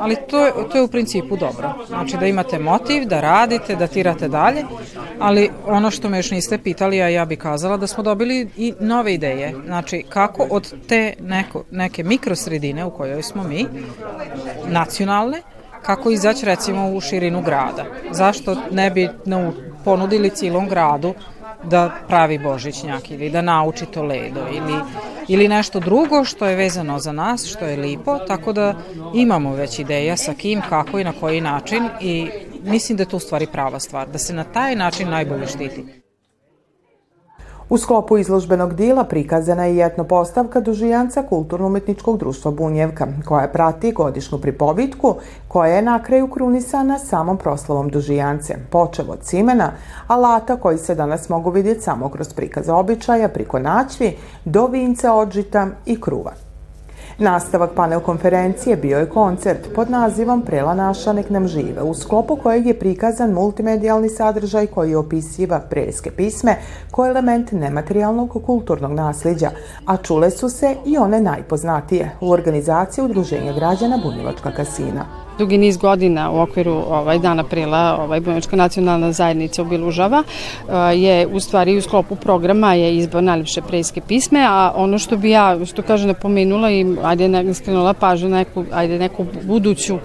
ali 0.00 0.16
to 0.30 0.46
je, 0.46 0.52
to 0.72 0.78
je 0.78 0.82
u 0.82 0.88
principu 0.88 1.36
dobro. 1.36 1.74
Znači 1.86 2.16
da 2.16 2.26
imate 2.26 2.58
motiv, 2.58 3.04
da 3.04 3.20
radite, 3.20 3.76
da 3.76 3.86
tirate 3.86 4.28
dalje, 4.28 4.64
ali 5.18 5.50
ono 5.66 5.90
što 5.90 6.08
me 6.08 6.18
još 6.18 6.30
niste 6.30 6.58
pitali, 6.58 7.02
a 7.02 7.08
ja 7.08 7.24
bih 7.24 7.38
kazala 7.38 7.76
da 7.76 7.86
smo 7.86 8.02
dobili 8.02 8.48
i 8.56 8.74
nove 8.80 9.14
ideje. 9.14 9.54
Znači 9.66 10.04
kako 10.08 10.46
od 10.50 10.74
te 10.88 11.14
neko, 11.20 11.64
neke 11.70 12.04
mikrosredine 12.04 12.84
u 12.84 12.90
kojoj 12.90 13.22
smo 13.22 13.42
mi, 13.42 13.66
nacionalne, 14.66 15.42
kako 15.82 16.10
izaći 16.10 16.46
recimo 16.46 16.90
u 16.90 17.00
širinu 17.00 17.42
grada. 17.42 17.84
Zašto 18.10 18.56
ne 18.70 18.90
bi 18.90 19.08
ponudili 19.84 20.30
cilom 20.30 20.68
gradu 20.68 21.14
da 21.64 21.90
pravi 22.08 22.38
božićnjak 22.38 23.10
ili 23.10 23.30
da 23.30 23.42
nauči 23.42 23.86
to 23.86 24.02
ledo 24.02 24.40
ili, 24.52 24.74
ili 25.28 25.48
nešto 25.48 25.80
drugo 25.80 26.24
što 26.24 26.46
je 26.46 26.56
vezano 26.56 26.98
za 26.98 27.12
nas, 27.12 27.46
što 27.46 27.64
je 27.64 27.76
lipo, 27.76 28.18
tako 28.18 28.52
da 28.52 28.74
imamo 29.14 29.54
već 29.54 29.78
ideja 29.78 30.16
sa 30.16 30.34
kim, 30.34 30.60
kako 30.68 30.98
i 30.98 31.04
na 31.04 31.12
koji 31.20 31.40
način 31.40 31.88
i 32.00 32.30
mislim 32.64 32.96
da 32.96 33.02
je 33.02 33.08
to 33.08 33.16
u 33.16 33.20
stvari 33.20 33.46
prava 33.52 33.80
stvar, 33.80 34.08
da 34.08 34.18
se 34.18 34.34
na 34.34 34.44
taj 34.44 34.76
način 34.76 35.10
najbolje 35.10 35.46
štiti. 35.46 35.84
U 37.70 37.78
sklopu 37.78 38.18
izložbenog 38.18 38.74
dila 38.74 39.04
prikazana 39.04 39.64
je 39.64 39.76
jedna 39.76 40.04
postavka 40.04 40.60
dužijanca 40.60 41.22
Kulturno-umetničkog 41.22 42.18
društva 42.18 42.50
Bunjevka, 42.50 43.06
koja 43.24 43.48
prati 43.48 43.92
godišnju 43.92 44.38
pripovitku, 44.38 45.14
koja 45.48 45.74
je 45.74 45.82
na 45.82 46.02
kraju 46.02 46.28
krunisana 46.28 46.98
samom 46.98 47.38
proslavom 47.38 47.88
dužijance, 47.88 48.56
počev 48.70 49.10
od 49.10 49.20
cimena, 49.20 49.72
alata 50.06 50.56
koji 50.56 50.78
se 50.78 50.94
danas 50.94 51.28
mogu 51.28 51.50
vidjeti 51.50 51.80
samo 51.80 52.08
kroz 52.08 52.34
prikaza 52.34 52.74
običaja, 52.74 53.28
priko 53.28 53.58
naćvi, 53.58 54.16
do 54.44 54.66
vinca 54.66 55.12
odžita 55.12 55.68
i 55.86 56.00
kruva. 56.00 56.47
Nastavak 57.18 57.70
panel 57.74 58.00
konferencije 58.00 58.76
bio 58.76 58.98
je 58.98 59.08
koncert 59.08 59.68
pod 59.74 59.90
nazivom 59.90 60.42
Prela 60.42 60.74
naša 60.74 61.12
nek 61.12 61.30
nam 61.30 61.48
žive, 61.48 61.82
u 61.82 61.94
sklopu 61.94 62.36
kojeg 62.36 62.66
je 62.66 62.78
prikazan 62.78 63.32
multimedijalni 63.32 64.08
sadržaj 64.08 64.66
koji 64.66 64.94
opisiva 64.94 65.60
preske 65.60 66.10
pisme 66.10 66.56
koje 66.90 67.10
element 67.10 67.52
nematerijalnog 67.52 68.42
kulturnog 68.46 68.92
nasljeđa, 68.92 69.50
a 69.86 69.96
čule 69.96 70.30
su 70.30 70.48
se 70.48 70.76
i 70.86 70.98
one 70.98 71.20
najpoznatije 71.20 72.10
u 72.20 72.30
organizaciji 72.30 73.04
Udruženja 73.04 73.52
građana 73.52 73.98
Bunjevačka 74.04 74.50
kasina 74.50 75.27
dugi 75.38 75.58
niz 75.58 75.76
godina 75.76 76.30
u 76.30 76.40
okviru 76.40 76.72
ovaj 76.72 77.18
dan 77.18 77.40
aprila 77.40 77.98
ovaj 78.00 78.20
Bunjevačka 78.20 78.56
nacionalna 78.56 79.12
zajednica 79.12 79.62
obilužava 79.62 80.22
eh, 80.22 80.72
je 80.98 81.26
u 81.26 81.40
stvari 81.40 81.76
u 81.76 81.82
sklopu 81.82 82.16
programa 82.16 82.74
je 82.74 82.96
izbor 82.96 83.22
najlepše 83.22 83.62
prejske 83.62 84.00
pisme, 84.00 84.46
a 84.48 84.72
ono 84.74 84.98
što 84.98 85.16
bi 85.16 85.30
ja, 85.30 85.64
što 85.66 85.82
kaže, 85.82 86.06
napomenula 86.06 86.70
i 86.70 86.86
ajde 87.04 87.54
skrenula 87.54 87.94
pažnju 87.94 88.28
na 88.28 88.36
neku, 88.36 88.64
ajde 88.72 88.98
neku 88.98 89.26
buduću, 89.42 89.98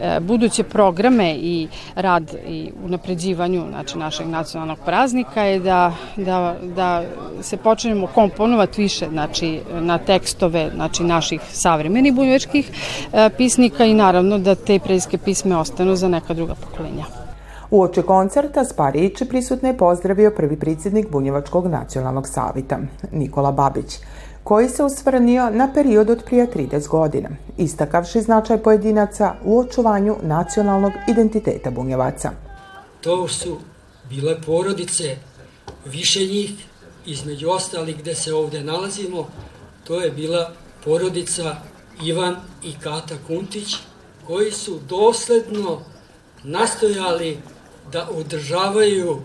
eh, 0.00 0.20
buduće 0.20 0.62
programe 0.62 1.34
i 1.34 1.68
rad 1.94 2.34
i 2.48 2.70
unapređivanju 2.84 3.64
znači, 3.70 3.98
našeg 3.98 4.26
nacionalnog 4.26 4.78
praznika 4.84 5.42
je 5.42 5.58
da, 5.58 5.92
da, 6.16 6.56
da 6.76 7.02
se 7.40 7.56
počnemo 7.56 8.06
komponovati 8.06 8.82
više 8.82 9.08
znači, 9.08 9.60
na 9.80 9.98
tekstove 9.98 10.70
znači, 10.74 11.02
naših 11.02 11.40
savremenih 11.52 12.14
bunjevačkih 12.14 12.70
eh, 13.12 13.30
pisnika 13.36 13.84
i 13.84 13.94
naravno 13.94 14.38
da 14.38 14.54
te 14.54 14.73
te 14.74 14.78
prejske 14.78 15.18
pisme 15.18 15.56
ostanu 15.56 15.96
za 15.96 16.08
neka 16.08 16.34
druga 16.34 16.54
pokolenja. 16.54 17.04
U 17.70 17.82
oči 17.82 18.02
koncerta 18.02 18.64
Sparići 18.64 19.24
prisutne 19.24 19.68
je 19.68 19.76
pozdravio 19.76 20.30
prvi 20.30 20.56
predsjednik 20.56 21.10
Bunjevačkog 21.10 21.66
nacionalnog 21.66 22.28
savita, 22.28 22.78
Nikola 23.12 23.52
Babić, 23.52 23.98
koji 24.44 24.68
se 24.68 24.84
usvrnio 24.84 25.50
na 25.50 25.68
period 25.74 26.10
od 26.10 26.24
prije 26.24 26.46
30 26.54 26.88
godina, 26.88 27.28
istakavši 27.56 28.20
značaj 28.20 28.58
pojedinaca 28.62 29.34
u 29.44 29.58
očuvanju 29.58 30.16
nacionalnog 30.22 30.92
identiteta 31.08 31.70
Bunjevaca. 31.70 32.30
To 33.00 33.28
su 33.28 33.58
bile 34.10 34.40
porodice, 34.46 35.16
više 35.84 36.20
njih, 36.20 36.52
između 37.06 37.48
ostalih 37.48 37.98
gde 37.98 38.14
se 38.14 38.34
ovde 38.34 38.64
nalazimo, 38.64 39.26
to 39.84 40.00
je 40.00 40.10
bila 40.10 40.50
porodica 40.84 41.56
Ivan 42.02 42.36
i 42.62 42.72
Kata 42.82 43.14
Kuntić, 43.26 43.76
koji 44.26 44.52
su 44.52 44.80
dosledno 44.88 45.80
nastojali 46.42 47.38
da 47.92 48.08
održavaju 48.10 49.22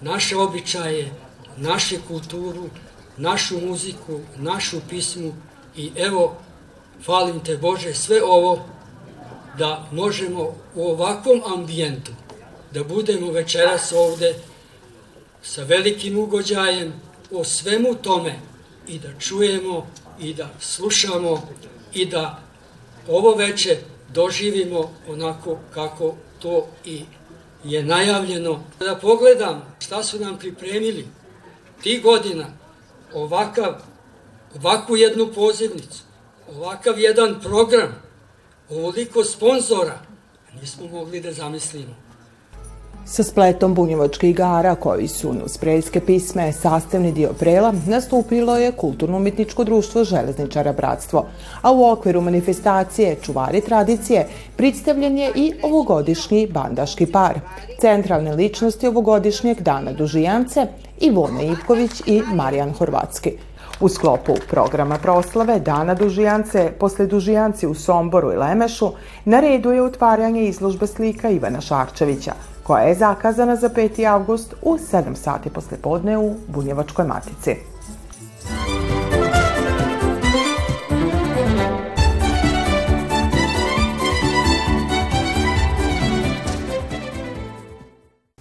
naše 0.00 0.36
običaje, 0.36 1.12
naše 1.56 1.98
kulturu, 2.08 2.64
našu 3.16 3.60
muziku, 3.60 4.20
našu 4.36 4.80
pismu 4.90 5.34
i 5.76 5.90
evo, 5.96 6.36
falim 7.02 7.40
te 7.40 7.56
Bože, 7.56 7.94
sve 7.94 8.22
ovo 8.22 8.64
da 9.58 9.86
možemo 9.92 10.54
u 10.74 10.90
ovakvom 10.90 11.42
ambijentu 11.54 12.12
da 12.72 12.84
budemo 12.84 13.30
večeras 13.30 13.92
ovde 13.92 14.34
sa 15.42 15.62
velikim 15.62 16.18
ugođajem 16.18 16.92
o 17.30 17.44
svemu 17.44 17.94
tome 17.94 18.38
i 18.88 18.98
da 18.98 19.08
čujemo 19.18 19.86
i 20.20 20.34
da 20.34 20.50
slušamo 20.60 21.48
i 21.94 22.06
da 22.06 22.42
ovo 23.08 23.34
veče 23.34 23.78
doživimo 24.16 24.92
onako 25.08 25.58
kako 25.74 26.14
to 26.42 26.66
i 26.84 27.04
je 27.64 27.82
najavljeno. 27.82 28.60
Da 28.80 28.98
pogledam 29.02 29.74
šta 29.78 30.02
su 30.02 30.20
nam 30.20 30.38
pripremili 30.38 31.06
ti 31.82 32.00
godina, 32.00 32.46
ovakav, 33.14 33.74
ovakvu 34.54 34.96
jednu 34.96 35.32
pozivnicu, 35.34 36.02
ovakav 36.56 36.98
jedan 36.98 37.40
program, 37.42 38.02
ovoliko 38.70 39.24
sponzora, 39.24 39.98
nismo 40.60 40.86
mogli 40.86 41.20
da 41.20 41.32
zamislimo 41.32 42.05
sa 43.06 43.22
spletom 43.22 43.74
bunjevačkih 43.74 44.30
igara 44.30 44.74
koji 44.74 45.08
su 45.08 45.34
uz 45.44 45.58
prejske 45.58 46.00
pisme 46.00 46.52
sastavni 46.52 47.12
dio 47.12 47.32
prela 47.38 47.72
nastupilo 47.86 48.56
je 48.56 48.72
kulturno-umetničko 48.72 49.64
društvo 49.64 50.04
Železničara 50.04 50.72
Bratstvo, 50.72 51.26
a 51.62 51.72
u 51.72 51.84
okviru 51.84 52.20
manifestacije 52.20 53.16
Čuvari 53.22 53.60
tradicije 53.60 54.26
predstavljen 54.56 55.18
je 55.18 55.30
i 55.34 55.52
ovogodišnji 55.62 56.46
bandaški 56.46 57.06
par. 57.06 57.40
Centralne 57.80 58.34
ličnosti 58.34 58.88
ovogodišnjeg 58.88 59.60
dana 59.60 59.92
Dužijance 59.92 60.66
Ivona 61.00 61.42
Ivković 61.42 62.02
i 62.06 62.22
Marijan 62.34 62.72
Horvatski. 62.72 63.32
U 63.80 63.88
sklopu 63.88 64.34
programa 64.50 64.98
proslave 64.98 65.60
Dana 65.60 65.94
Dužijance, 65.94 66.72
posle 66.78 67.06
Dužijanci 67.06 67.66
u 67.66 67.74
Somboru 67.74 68.32
i 68.32 68.36
Lemešu, 68.36 68.90
na 69.24 69.40
redu 69.40 69.72
je 69.72 69.82
otvaranje 69.82 70.42
izložbe 70.42 70.86
slika 70.86 71.30
Ivana 71.30 71.60
Šarčevića, 71.60 72.32
koja 72.66 72.82
je 72.84 72.94
zakazana 72.94 73.56
za 73.56 73.68
5. 73.68 74.08
avgust 74.08 74.54
u 74.62 74.76
7 74.92 75.14
sati 75.14 75.50
posle 75.50 75.78
podne 75.82 76.18
u 76.18 76.34
Bunjevačkoj 76.48 77.04
matici. 77.04 77.54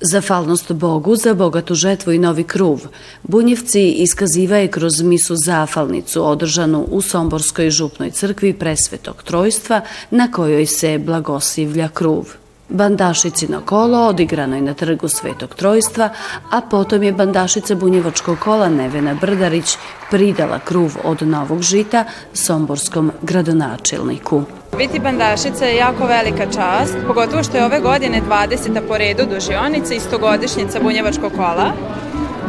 Zafalnost 0.02 0.72
Bogu 0.72 1.16
za 1.16 1.34
bogatu 1.34 1.76
žetvu 1.76 2.12
i 2.12 2.20
novi 2.20 2.44
kruv. 2.44 2.82
Bunjevci 3.24 3.92
iskaziva 3.92 4.58
je 4.58 4.68
kroz 4.68 5.02
misu 5.02 5.36
zafalnicu 5.36 6.28
održanu 6.28 6.86
u 6.92 7.02
Somborskoj 7.02 7.70
župnoj 7.70 8.12
crkvi 8.12 8.54
presvetog 8.54 9.24
trojstva 9.24 9.82
na 10.12 10.32
kojoj 10.32 10.66
se 10.66 10.98
blagoslivlja 10.98 11.88
kruv. 11.88 12.45
Bandašicino 12.70 13.62
kolo 13.66 14.08
odigrano 14.08 14.56
je 14.56 14.62
na 14.62 14.74
trgu 14.74 15.08
Svetog 15.08 15.56
Trojstva, 15.56 16.10
a 16.52 16.62
potom 16.62 17.04
je 17.04 17.12
bandašica 17.12 17.76
bunjevačkog 17.76 18.40
kola 18.40 18.70
Nevena 18.70 19.14
Brdarić 19.22 19.78
pridala 20.12 20.60
kruv 20.60 20.98
od 21.04 21.22
novog 21.22 21.62
žita 21.62 22.06
somborskom 22.34 23.12
gradonačelniku. 23.22 24.44
Biti 24.78 25.00
bandašica 25.00 25.66
je 25.66 25.76
jako 25.76 26.06
velika 26.06 26.46
čast, 26.46 26.96
pogotovo 27.08 27.44
što 27.44 27.58
je 27.58 27.66
ove 27.66 27.80
godine 27.80 28.22
20. 28.30 28.82
po 28.88 28.98
redu 28.98 29.24
dužionica 29.26 29.94
i 29.94 30.00
stogodišnjica 30.00 30.80
bunjevačkog 30.80 31.32
kola. 31.36 31.72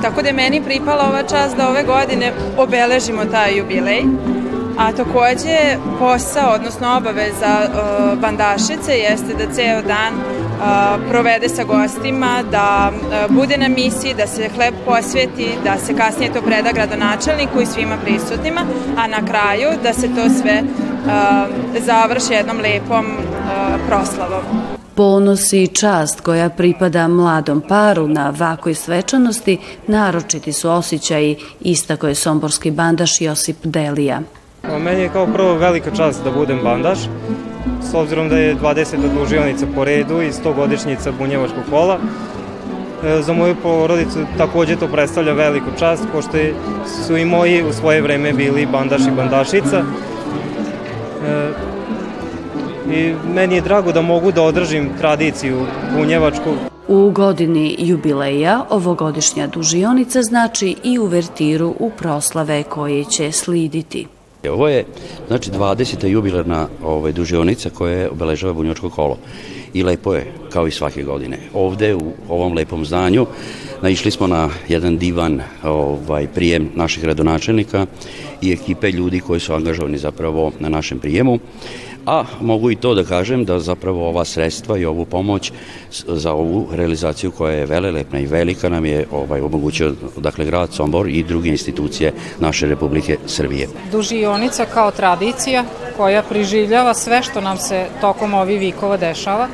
Tako 0.02 0.22
da 0.22 0.28
je 0.28 0.34
meni 0.34 0.62
pripala 0.64 1.08
ova 1.08 1.22
čast 1.22 1.56
da 1.56 1.68
ove 1.68 1.82
godine 1.82 2.32
obeležimo 2.56 3.24
taj 3.24 3.58
jubilej. 3.58 4.02
A 4.78 4.92
takođe 4.92 5.76
posao, 5.98 6.54
odnosno 6.54 6.96
obaveza 6.96 7.56
uh, 7.68 8.18
bandašice 8.18 8.92
jeste 8.92 9.34
da 9.34 9.54
ceo 9.54 9.82
dan 9.82 10.14
uh, 10.14 11.10
provede 11.10 11.48
sa 11.48 11.64
gostima, 11.64 12.42
da 12.50 12.92
uh, 12.92 13.36
bude 13.36 13.56
na 13.56 13.68
misiji, 13.68 14.14
da 14.14 14.26
se 14.26 14.50
hleb 14.56 14.74
posveti, 14.84 15.48
da 15.64 15.78
se 15.78 15.96
kasnije 15.96 16.32
to 16.32 16.42
preda 16.42 16.72
gradonačelniku 16.72 17.60
i 17.60 17.66
svima 17.66 17.96
prisutnima, 18.04 18.60
a 18.96 19.06
na 19.06 19.26
kraju 19.26 19.68
da 19.82 19.92
se 19.92 20.08
to 20.14 20.30
sve 20.42 20.62
završi 21.86 22.32
jednom 22.32 22.58
lepom 22.60 23.06
proslavom. 23.88 24.42
Ponos 24.94 25.52
i 25.52 25.66
čast 25.66 26.20
koja 26.20 26.48
pripada 26.50 27.08
mladom 27.08 27.62
paru 27.68 28.08
na 28.08 28.32
vakoj 28.38 28.74
svečanosti 28.74 29.58
naročiti 29.86 30.52
su 30.52 30.70
osjećaji, 30.70 31.36
istako 31.60 32.08
je 32.08 32.14
somborski 32.14 32.70
bandaš 32.70 33.20
Josip 33.20 33.56
Delija. 33.64 34.20
Meni 34.84 35.02
je 35.02 35.08
kao 35.08 35.26
prvo 35.26 35.54
velika 35.54 35.90
čast 35.90 36.24
da 36.24 36.30
budem 36.30 36.58
bandaš, 36.62 36.98
s 37.90 37.94
obzirom 37.94 38.28
da 38.28 38.38
je 38.38 38.56
20. 38.56 38.96
dužionica 39.18 39.66
po 39.74 39.84
redu 39.84 40.22
i 40.22 40.32
100 40.32 40.54
godišnjica 40.54 41.12
bunjevačkog 41.18 41.62
kola. 41.70 41.98
E, 43.04 43.22
za 43.22 43.32
moju 43.32 43.54
porodicu 43.62 44.18
takođe 44.38 44.76
to 44.76 44.88
predstavlja 44.88 45.32
veliku 45.32 45.66
čast, 45.78 46.04
pošto 46.12 46.38
su 47.06 47.16
i 47.16 47.24
moji 47.24 47.62
u 47.62 47.72
svoje 47.72 48.02
vreme 48.02 48.32
bili 48.32 48.66
bandaš 48.66 49.00
i 49.00 49.16
bandašica. 49.16 49.82
E, 51.26 51.50
I 52.92 53.14
meni 53.34 53.54
je 53.54 53.60
drago 53.60 53.92
da 53.92 54.02
mogu 54.02 54.32
da 54.32 54.42
održim 54.42 54.90
tradiciju 54.98 55.66
bunjevačku. 55.96 56.54
U 56.88 57.10
godini 57.10 57.76
jubileja 57.78 58.64
ovogodišnja 58.70 59.46
dužionica 59.46 60.22
znači 60.22 60.76
i 60.84 60.98
uvertiru 60.98 61.74
u 61.78 61.90
proslave 61.90 62.62
koje 62.62 63.04
će 63.04 63.32
sliditi. 63.32 64.15
Ovo 64.44 64.68
je 64.68 64.84
znači 65.28 65.50
20. 65.50 66.06
jubilarna 66.06 66.68
ovaj, 66.82 67.12
dužionica 67.12 67.70
koja 67.70 68.10
obeležava 68.10 68.52
bunjočko 68.52 68.90
kolo 68.90 69.18
i 69.74 69.82
lepo 69.82 70.14
je 70.14 70.32
kao 70.50 70.66
i 70.66 70.70
svake 70.70 71.02
godine. 71.02 71.38
Ovde 71.54 71.94
u 71.94 72.12
ovom 72.28 72.52
lepom 72.52 72.84
zdanju 72.84 73.26
naišli 73.82 74.10
smo 74.10 74.26
na 74.26 74.50
jedan 74.68 74.98
divan 74.98 75.40
ovaj, 75.64 76.26
prijem 76.34 76.70
naših 76.74 77.02
gradonačelnika 77.02 77.86
i 78.42 78.52
ekipe 78.52 78.90
ljudi 78.90 79.20
koji 79.20 79.40
su 79.40 79.52
angažovani 79.52 79.98
zapravo 79.98 80.52
na 80.60 80.68
našem 80.68 80.98
prijemu 80.98 81.38
a 82.06 82.24
mogu 82.40 82.70
i 82.70 82.76
to 82.76 82.94
da 82.94 83.04
kažem 83.04 83.44
da 83.44 83.58
zapravo 83.58 84.08
ova 84.08 84.24
sredstva 84.24 84.78
i 84.78 84.84
ovu 84.84 85.04
pomoć 85.04 85.52
za 86.06 86.32
ovu 86.32 86.68
realizaciju 86.72 87.30
koja 87.30 87.52
je 87.52 87.66
velelepna 87.66 88.18
i 88.18 88.26
velika 88.26 88.68
nam 88.68 88.84
je 88.84 89.06
ovaj, 89.12 89.40
omogućio 89.40 89.94
dakle, 90.16 90.44
grad 90.44 90.72
Sombor 90.72 91.08
i 91.08 91.22
druge 91.22 91.48
institucije 91.48 92.12
naše 92.38 92.66
Republike 92.66 93.18
Srbije. 93.26 93.68
Dužionica 93.92 94.64
kao 94.64 94.90
tradicija 94.90 95.64
koja 95.96 96.22
priživljava 96.22 96.94
sve 96.94 97.22
što 97.22 97.40
nam 97.40 97.58
se 97.58 97.86
tokom 98.00 98.34
ovih 98.34 98.60
vikova 98.60 98.96
dešava. 98.96 99.48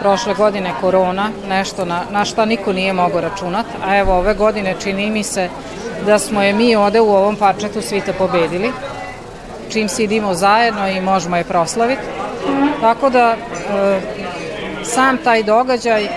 Prošle 0.00 0.34
godine 0.34 0.72
korona, 0.80 1.30
nešto 1.48 1.84
na, 1.84 2.02
na 2.10 2.24
šta 2.24 2.44
niko 2.44 2.72
nije 2.72 2.92
mogao 2.92 3.20
računati, 3.20 3.68
a 3.84 3.98
evo 3.98 4.18
ove 4.18 4.34
godine 4.34 4.74
čini 4.82 5.10
mi 5.10 5.22
se 5.22 5.48
da 6.06 6.18
smo 6.18 6.42
je 6.42 6.52
mi 6.52 6.76
ovde 6.76 7.00
u 7.00 7.08
ovom 7.08 7.36
parčetu 7.36 7.82
svita 7.82 8.12
pobedili 8.12 8.70
čim 9.70 9.88
sidimo 9.88 10.34
zajedno 10.34 10.88
i 10.88 11.00
možemo 11.00 11.36
je 11.36 11.44
proslaviti. 11.44 12.02
Tako 12.80 13.10
da 13.10 13.36
e, 13.36 14.00
sam 14.84 15.18
taj 15.24 15.42
događaj 15.42 16.08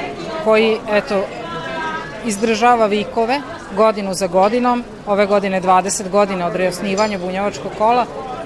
koji 0.43 0.77
eto 0.91 1.23
izdržava 2.25 2.85
vikove 2.85 3.41
godinu 3.75 4.13
za 4.13 4.27
godinom, 4.27 4.83
ove 5.07 5.25
godine 5.25 5.61
20 5.61 6.09
godina 6.09 6.47
od 6.47 6.55
reosnivanja 6.55 7.17
bunjevačkog 7.17 7.71
kola, 7.77 8.05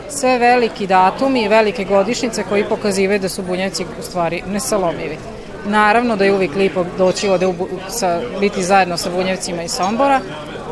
sve 0.10 0.38
veliki 0.38 0.88
datumi 0.88 1.44
i 1.44 1.48
velike 1.48 1.84
godišnjice 1.84 2.44
koji 2.50 2.64
pokazivaju 2.64 3.20
da 3.20 3.30
su 3.30 3.42
bunjevci 3.42 3.86
u 4.00 4.04
stvari 4.04 4.44
nesalomivi. 4.48 5.18
Naravno 5.66 6.16
da 6.16 6.26
je 6.26 6.34
uvijek 6.34 6.56
lipo 6.56 6.86
doći 6.98 7.30
ovde 7.30 7.48
u, 7.48 7.54
sa, 7.90 8.20
biti 8.40 8.64
zajedno 8.64 8.98
sa 8.98 9.10
bunjevcima 9.10 9.64
iz 9.64 9.72
Sombora, 9.72 10.20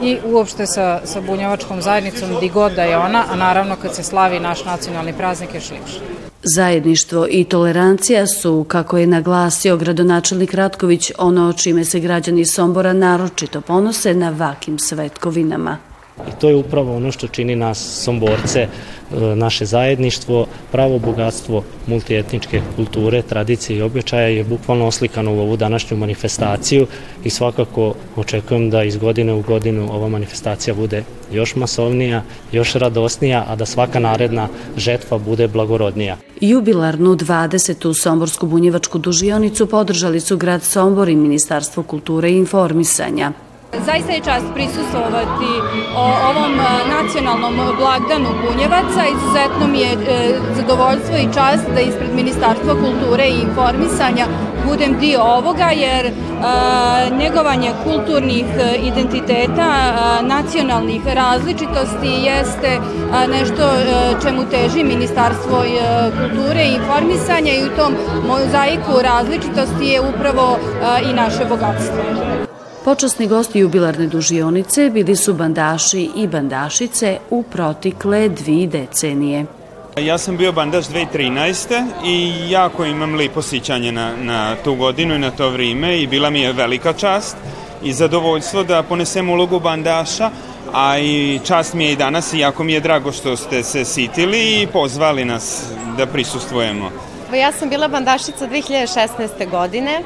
i 0.02 0.18
uopšte 0.26 0.68
sa, 0.68 1.02
sa 1.06 1.22
bunjevačkom 1.22 1.82
zajednicom 1.82 2.30
di 2.40 2.50
god 2.50 2.72
da 2.72 2.84
je 2.84 2.98
ona, 2.98 3.26
a 3.32 3.36
naravno 3.36 3.76
kad 3.82 3.96
se 3.96 4.04
slavi 4.04 4.40
naš 4.40 4.66
nacionalni 4.66 5.14
praznik 5.14 5.54
još 5.54 5.72
ljepše. 5.72 6.00
Zajedništvo 6.44 7.28
i 7.30 7.44
tolerancija 7.44 8.28
su, 8.28 8.66
kako 8.68 8.98
je 8.98 9.08
naglasio 9.08 9.78
gradonačelnik 9.78 10.54
Ratković, 10.54 11.12
ono 11.18 11.54
čime 11.54 11.86
se 11.86 12.00
građani 12.00 12.46
Sombora 12.46 12.94
naročito 12.94 13.62
ponose 13.62 14.14
na 14.14 14.30
vakim 14.30 14.80
svetkovinama. 14.80 15.90
I 16.28 16.32
to 16.39 16.50
je 16.50 16.56
upravo 16.56 16.95
ono 16.95 17.12
što 17.12 17.28
čini 17.28 17.56
nas 17.56 18.04
Somborce, 18.04 18.60
e, 18.62 18.67
naše 19.36 19.65
zajedništvo, 19.65 20.47
pravo 20.71 21.00
bogatstvo 21.00 21.63
multietničke 21.88 22.62
kulture, 22.76 23.21
tradicije 23.21 23.78
i 23.78 23.82
običaja 23.82 24.28
je 24.28 24.43
bukvalno 24.43 24.88
oslikano 24.88 25.34
u 25.34 25.39
ovu 25.39 25.58
današnju 25.58 25.97
manifestaciju 25.97 26.88
i 27.24 27.30
svakako 27.30 27.93
očekujem 28.15 28.69
da 28.69 28.84
iz 28.84 28.97
godine 28.97 29.34
u 29.34 29.41
godinu 29.41 29.93
ova 29.93 30.08
manifestacija 30.08 30.74
bude 30.74 31.04
još 31.32 31.56
masovnija, 31.56 32.24
još 32.52 32.74
radosnija, 32.74 33.45
a 33.47 33.56
da 33.56 33.65
svaka 33.65 34.00
naredna 34.00 34.47
žetva 34.78 35.17
bude 35.17 35.47
blagorodnija. 35.47 36.17
Jubilarnu 36.41 37.15
20. 37.15 38.02
Somborsku 38.02 38.47
bunjevačku 38.47 38.97
dužionicu 38.97 39.67
podržali 39.67 40.19
su 40.19 40.38
grad 40.38 40.63
Sombor 40.63 41.10
i 41.10 41.15
Ministarstvo 41.15 41.84
kulture 41.84 42.32
i 42.32 42.38
informisanja. 42.38 43.32
Zaista 43.80 44.12
je 44.12 44.20
čast 44.20 44.46
prisustovati 44.54 45.52
ovom 46.30 46.54
e, 46.60 46.64
nacionalnom 46.96 47.56
blagdanu 47.78 48.30
Bunjevaca. 48.44 49.02
Izuzetno 49.16 49.68
mi 49.68 49.80
je 49.80 49.92
e, 49.92 50.40
zadovoljstvo 50.56 51.18
i 51.18 51.34
čast 51.34 51.66
da 51.76 51.82
ispred 51.82 52.16
Ministarstva 52.16 52.74
kulture 52.74 53.28
i 53.28 53.42
informisanja 53.42 54.26
budem 54.68 55.00
dio 55.00 55.22
ovoga, 55.22 55.70
jer 55.74 56.06
e, 56.06 56.12
negovanje 57.12 57.72
kulturnih 57.84 58.46
identiteta, 58.84 59.70
nacionalnih 60.22 61.02
različitosti 61.14 62.08
jeste 62.08 62.80
nešto 63.28 63.64
čemu 64.24 64.42
teži 64.52 64.84
Ministarstvo 64.84 65.64
kulture 66.22 66.64
i 66.64 66.76
informisanja 66.76 67.52
i 67.54 67.64
u 67.64 67.76
tom 67.78 67.94
mozaiku 68.28 69.02
različitosti 69.04 69.86
je 69.86 70.02
upravo 70.02 70.58
i 71.10 71.14
naše 71.14 71.46
bogatstvo. 71.46 72.51
Počasni 72.86 73.28
gosti 73.28 73.60
jubilarne 73.60 74.08
dužionice 74.08 74.89
bili 74.89 75.15
su 75.15 75.34
bandaši 75.34 76.10
i 76.15 76.28
bandašice 76.28 77.17
u 77.30 77.44
protikle 77.44 78.30
dvi 78.30 78.67
decenije. 78.67 79.46
Ja 79.98 80.17
sam 80.17 80.38
bio 80.38 80.52
bandaš 80.52 80.86
2013. 80.88 81.86
i 82.06 82.34
jako 82.50 82.86
imam 82.86 83.15
lipo 83.15 83.41
sićanje 83.41 83.91
na, 83.91 84.15
na 84.15 84.56
tu 84.63 84.76
godinu 84.76 85.15
i 85.15 85.20
na 85.20 85.32
to 85.32 85.50
vrime 85.50 86.02
i 86.02 86.08
bila 86.08 86.30
mi 86.30 86.41
je 86.41 86.54
velika 86.54 86.94
čast 86.94 87.38
i 87.84 87.94
zadovoljstvo 87.94 88.63
da 88.63 88.84
ponesem 88.84 89.30
ulogu 89.30 89.60
bandaša, 89.60 90.30
a 90.74 91.00
i 91.00 91.39
čast 91.46 91.74
mi 91.74 91.86
je 91.86 91.91
i 91.91 91.96
danas 91.96 92.34
i 92.34 92.39
jako 92.39 92.63
mi 92.63 92.74
je 92.74 92.80
drago 92.80 93.12
što 93.12 93.38
ste 93.38 93.63
se 93.63 93.86
sitili 93.86 94.62
i 94.62 94.67
pozvali 94.67 95.26
nas 95.26 95.63
da 95.98 96.06
prisustvujemo. 96.06 97.11
Ja 97.38 97.52
sam 97.52 97.70
bila 97.70 97.88
bandašica 97.88 98.48
2016. 98.48 99.50
godine. 99.50 100.00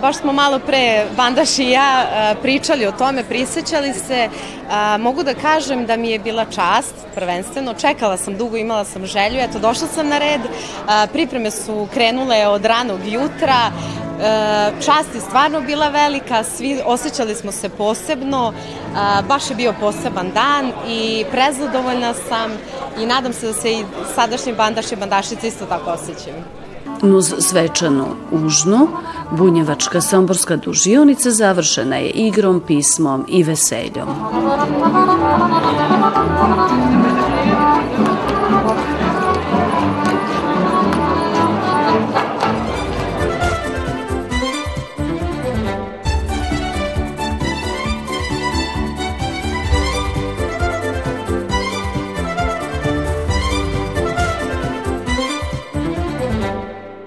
Baš 0.00 0.16
smo 0.16 0.32
malo 0.32 0.58
pre 0.58 1.04
bandaš 1.16 1.58
i 1.58 1.70
ja 1.70 2.06
pričali 2.42 2.86
o 2.86 2.92
tome, 2.92 3.24
prisjećali 3.24 3.92
se. 3.92 4.28
Mogu 4.98 5.22
da 5.22 5.34
kažem 5.34 5.86
da 5.86 5.96
mi 5.96 6.10
je 6.10 6.18
bila 6.18 6.44
čast, 6.44 6.94
prvenstveno. 7.14 7.74
Čekala 7.74 8.16
sam 8.16 8.36
dugo, 8.36 8.56
imala 8.56 8.84
sam 8.84 9.06
želju. 9.06 9.38
Eto, 9.38 9.58
došla 9.58 9.88
sam 9.88 10.08
na 10.08 10.18
red. 10.18 10.40
Pripreme 11.12 11.50
su 11.50 11.88
krenule 11.94 12.46
od 12.46 12.64
ranog 12.64 13.00
jutra. 13.06 13.70
Čast 14.84 15.14
je 15.14 15.20
stvarno 15.20 15.60
bila 15.60 15.88
velika, 15.88 16.44
svi 16.44 16.80
osjećali 16.86 17.34
smo 17.34 17.52
se 17.52 17.68
posebno, 17.68 18.52
baš 19.28 19.50
je 19.50 19.56
bio 19.56 19.74
poseban 19.80 20.30
dan 20.34 20.72
i 20.88 21.24
prezadovoljna 21.30 22.14
sam 22.28 22.50
i 23.02 23.06
nadam 23.06 23.32
se 23.32 23.46
da 23.46 23.52
se 23.52 23.72
i 23.72 23.84
sadašnji 24.14 24.54
bandaš 24.54 24.92
i 24.92 24.96
bandašice 24.96 25.48
isto 25.48 25.66
tako 25.66 25.90
osjećaju. 25.90 26.36
Uz 27.02 27.34
svečanu 27.38 28.06
užnu, 28.30 28.88
bunjevačka 29.30 30.00
somborska 30.00 30.56
dužionica 30.56 31.30
završena 31.30 31.96
je 31.96 32.10
igrom, 32.10 32.62
pismom 32.66 33.24
i 33.28 33.42
veseljom. 33.42 34.08